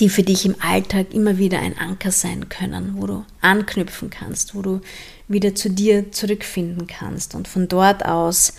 die 0.00 0.08
für 0.08 0.22
dich 0.22 0.44
im 0.46 0.56
Alltag 0.60 1.12
immer 1.12 1.38
wieder 1.38 1.58
ein 1.58 1.76
Anker 1.78 2.10
sein 2.10 2.48
können, 2.48 2.94
wo 2.96 3.06
du 3.06 3.24
anknüpfen 3.40 4.10
kannst, 4.10 4.54
wo 4.54 4.62
du 4.62 4.80
wieder 5.28 5.54
zu 5.54 5.70
dir 5.70 6.12
zurückfinden 6.12 6.86
kannst 6.86 7.34
und 7.34 7.48
von 7.48 7.68
dort 7.68 8.04
aus 8.04 8.54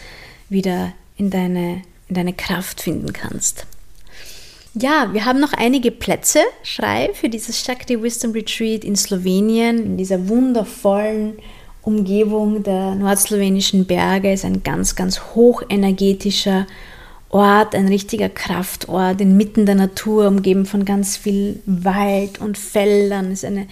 wieder 0.49 0.93
in 1.17 1.29
deine, 1.29 1.81
in 2.07 2.15
deine 2.15 2.33
Kraft 2.33 2.81
finden 2.81 3.13
kannst. 3.13 3.65
Ja, 4.75 5.13
wir 5.13 5.25
haben 5.25 5.39
noch 5.39 5.53
einige 5.53 5.91
Plätze 5.91 6.39
frei 6.63 7.11
für 7.13 7.29
dieses 7.29 7.59
Shakti 7.59 8.01
Wisdom 8.01 8.31
Retreat 8.31 8.83
in 8.83 8.95
Slowenien, 8.95 9.85
in 9.85 9.97
dieser 9.97 10.27
wundervollen 10.27 11.33
Umgebung 11.83 12.63
der 12.63 12.95
nordslowenischen 12.95 13.85
Berge. 13.85 14.31
Es 14.31 14.39
ist 14.39 14.45
ein 14.45 14.63
ganz, 14.63 14.95
ganz 14.95 15.19
hochenergetischer 15.35 16.65
Ort, 17.33 17.73
ein 17.73 17.87
richtiger 17.87 18.29
Kraftort 18.29 19.19
inmitten 19.19 19.65
der 19.65 19.73
Natur, 19.73 20.27
umgeben 20.27 20.67
von 20.67 20.85
ganz 20.85 21.17
viel 21.17 21.59
Wald 21.65 22.39
und 22.39 22.59
Feldern. 22.59 23.31
Es 23.31 23.39
ist 23.39 23.45
eine 23.45 23.67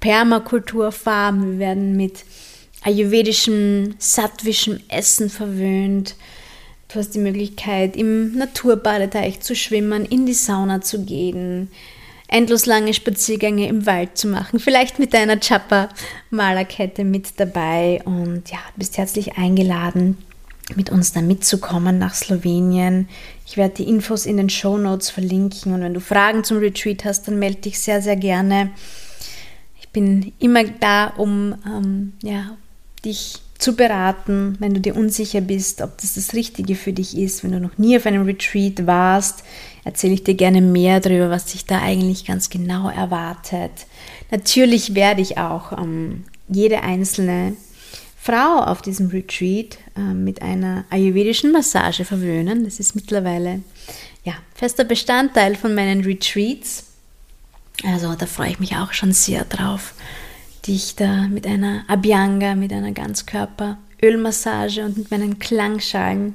Permakulturfarm. 0.00 1.52
Wir 1.52 1.58
werden 1.58 1.96
mit 1.96 2.24
ayurvedischem, 2.82 3.94
sattwischem 3.98 4.80
Essen 4.88 5.30
verwöhnt. 5.30 6.14
Du 6.88 6.98
hast 6.98 7.14
die 7.14 7.18
Möglichkeit, 7.18 7.96
im 7.96 8.36
Naturbadeteich 8.36 9.40
zu 9.40 9.56
schwimmen, 9.56 10.04
in 10.04 10.26
die 10.26 10.34
Sauna 10.34 10.82
zu 10.82 11.04
gehen, 11.04 11.70
endlos 12.28 12.66
lange 12.66 12.92
Spaziergänge 12.92 13.66
im 13.66 13.86
Wald 13.86 14.18
zu 14.18 14.28
machen, 14.28 14.60
vielleicht 14.60 14.98
mit 14.98 15.14
deiner 15.14 15.40
Chappa-Malerkette 15.40 17.02
mit 17.02 17.40
dabei. 17.40 18.02
Und 18.04 18.50
ja, 18.50 18.58
du 18.74 18.78
bist 18.78 18.98
herzlich 18.98 19.38
eingeladen, 19.38 20.18
mit 20.74 20.90
uns 20.90 21.12
da 21.12 21.20
mitzukommen 21.20 21.98
nach 21.98 22.14
Slowenien. 22.14 23.08
Ich 23.46 23.56
werde 23.56 23.74
die 23.76 23.88
Infos 23.88 24.26
in 24.26 24.36
den 24.36 24.50
Show 24.50 24.76
Notes 24.76 25.10
verlinken 25.10 25.72
und 25.72 25.80
wenn 25.82 25.94
du 25.94 26.00
Fragen 26.00 26.42
zum 26.42 26.58
Retreat 26.58 27.04
hast, 27.04 27.28
dann 27.28 27.38
melde 27.38 27.62
dich 27.62 27.78
sehr, 27.78 28.02
sehr 28.02 28.16
gerne. 28.16 28.70
Ich 29.80 29.88
bin 29.90 30.32
immer 30.38 30.64
da, 30.64 31.08
um 31.16 31.54
ähm, 31.66 32.14
ja, 32.22 32.56
dich 33.04 33.40
zu 33.58 33.74
beraten, 33.74 34.56
wenn 34.58 34.74
du 34.74 34.80
dir 34.80 34.96
unsicher 34.96 35.40
bist, 35.40 35.80
ob 35.80 35.98
das 35.98 36.14
das 36.14 36.34
Richtige 36.34 36.74
für 36.74 36.92
dich 36.92 37.16
ist. 37.16 37.42
Wenn 37.42 37.52
du 37.52 37.60
noch 37.60 37.78
nie 37.78 37.96
auf 37.96 38.04
einem 38.04 38.24
Retreat 38.24 38.86
warst, 38.86 39.44
erzähle 39.84 40.14
ich 40.14 40.24
dir 40.24 40.34
gerne 40.34 40.60
mehr 40.60 41.00
darüber, 41.00 41.30
was 41.30 41.46
dich 41.46 41.64
da 41.64 41.80
eigentlich 41.80 42.26
ganz 42.26 42.50
genau 42.50 42.90
erwartet. 42.90 43.72
Natürlich 44.30 44.94
werde 44.94 45.22
ich 45.22 45.38
auch 45.38 45.72
ähm, 45.72 46.24
jede 46.48 46.82
einzelne 46.82 47.54
Frau 48.26 48.60
auf 48.64 48.82
diesem 48.82 49.06
Retreat 49.06 49.78
äh, 49.96 50.00
mit 50.00 50.42
einer 50.42 50.84
ayurvedischen 50.90 51.52
Massage 51.52 52.04
verwöhnen. 52.04 52.64
Das 52.64 52.80
ist 52.80 52.96
mittlerweile 52.96 53.62
ja, 54.24 54.34
fester 54.52 54.82
Bestandteil 54.82 55.54
von 55.54 55.76
meinen 55.76 56.02
Retreats. 56.02 56.86
Also 57.84 58.12
da 58.16 58.26
freue 58.26 58.50
ich 58.50 58.58
mich 58.58 58.74
auch 58.74 58.92
schon 58.92 59.12
sehr 59.12 59.44
drauf, 59.44 59.94
dich 60.66 60.96
da 60.96 61.28
mit 61.28 61.46
einer 61.46 61.84
Abhyanga, 61.86 62.56
mit 62.56 62.72
einer 62.72 62.90
Ganzkörper-Ölmassage 62.90 64.84
und 64.84 64.98
mit 64.98 65.12
meinen 65.12 65.38
Klangschalen 65.38 66.34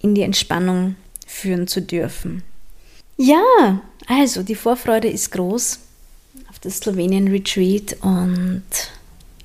in 0.00 0.14
die 0.14 0.22
Entspannung 0.22 0.96
führen 1.26 1.66
zu 1.66 1.80
dürfen. 1.80 2.42
Ja, 3.16 3.80
also 4.08 4.42
die 4.42 4.54
Vorfreude 4.56 5.08
ist 5.08 5.32
groß 5.32 5.78
auf 6.50 6.58
das 6.58 6.78
Slowenien 6.78 7.28
Retreat 7.28 7.96
und 8.02 8.62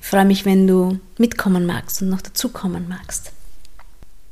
ich 0.06 0.10
freue 0.10 0.24
mich, 0.24 0.44
wenn 0.44 0.68
du 0.68 1.00
mitkommen 1.18 1.66
magst 1.66 2.00
und 2.00 2.10
noch 2.10 2.20
dazukommen 2.20 2.86
magst. 2.88 3.32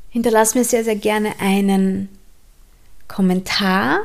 Hinterlass 0.08 0.54
mir 0.54 0.62
sehr, 0.62 0.84
sehr 0.84 0.94
gerne 0.94 1.32
einen 1.40 2.08
Kommentar 3.08 4.02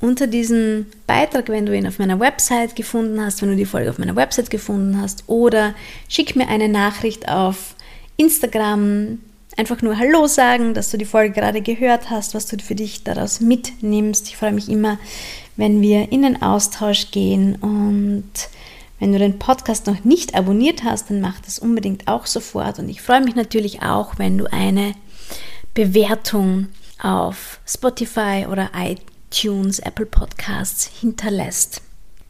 unter 0.00 0.26
diesem 0.26 0.86
Beitrag, 1.06 1.50
wenn 1.50 1.66
du 1.66 1.76
ihn 1.76 1.86
auf 1.86 1.98
meiner 1.98 2.18
Website 2.18 2.76
gefunden 2.76 3.20
hast, 3.20 3.42
wenn 3.42 3.50
du 3.50 3.56
die 3.56 3.66
Folge 3.66 3.90
auf 3.90 3.98
meiner 3.98 4.16
Website 4.16 4.48
gefunden 4.48 4.98
hast, 4.98 5.24
oder 5.26 5.74
schick 6.08 6.34
mir 6.34 6.48
eine 6.48 6.70
Nachricht 6.70 7.28
auf 7.28 7.74
Instagram. 8.16 9.18
Einfach 9.58 9.82
nur 9.82 9.98
Hallo 9.98 10.26
sagen, 10.26 10.72
dass 10.72 10.90
du 10.90 10.96
die 10.96 11.04
Folge 11.04 11.34
gerade 11.34 11.60
gehört 11.60 12.08
hast, 12.08 12.34
was 12.34 12.46
du 12.46 12.56
für 12.56 12.74
dich 12.74 13.04
daraus 13.04 13.40
mitnimmst. 13.40 14.28
Ich 14.28 14.38
freue 14.38 14.52
mich 14.52 14.70
immer, 14.70 14.98
wenn 15.56 15.82
wir 15.82 16.10
in 16.10 16.22
den 16.22 16.40
Austausch 16.40 17.10
gehen 17.10 17.56
und 17.56 18.32
wenn 18.98 19.12
du 19.12 19.18
den 19.18 19.38
Podcast 19.38 19.86
noch 19.86 20.04
nicht 20.04 20.34
abonniert 20.34 20.84
hast, 20.84 21.10
dann 21.10 21.20
mach 21.20 21.40
das 21.40 21.58
unbedingt 21.58 22.08
auch 22.08 22.26
sofort. 22.26 22.78
Und 22.78 22.88
ich 22.88 23.02
freue 23.02 23.22
mich 23.22 23.34
natürlich 23.34 23.82
auch, 23.82 24.18
wenn 24.18 24.38
du 24.38 24.50
eine 24.52 24.94
Bewertung 25.74 26.68
auf 27.02 27.60
Spotify 27.66 28.46
oder 28.50 28.70
iTunes, 28.74 29.78
Apple 29.80 30.06
Podcasts 30.06 30.90
hinterlässt. 31.00 31.82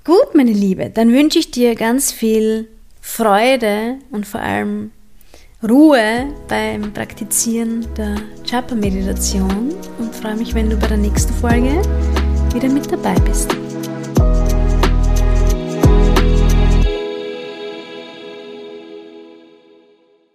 Gut, 0.04 0.34
meine 0.34 0.52
Liebe, 0.52 0.90
dann 0.90 1.12
wünsche 1.12 1.38
ich 1.38 1.50
dir 1.50 1.74
ganz 1.74 2.12
viel 2.12 2.68
Freude 3.00 3.98
und 4.10 4.26
vor 4.26 4.40
allem 4.40 4.90
Ruhe 5.62 6.26
beim 6.48 6.92
Praktizieren 6.92 7.86
der 7.96 8.16
Chapa-Meditation 8.44 9.74
und 9.98 10.14
freue 10.14 10.36
mich, 10.36 10.54
wenn 10.54 10.68
du 10.68 10.76
bei 10.76 10.88
der 10.88 10.98
nächsten 10.98 11.32
Folge 11.34 11.80
wieder 12.52 12.68
mit 12.68 12.90
dabei 12.90 13.14
bist. 13.20 13.63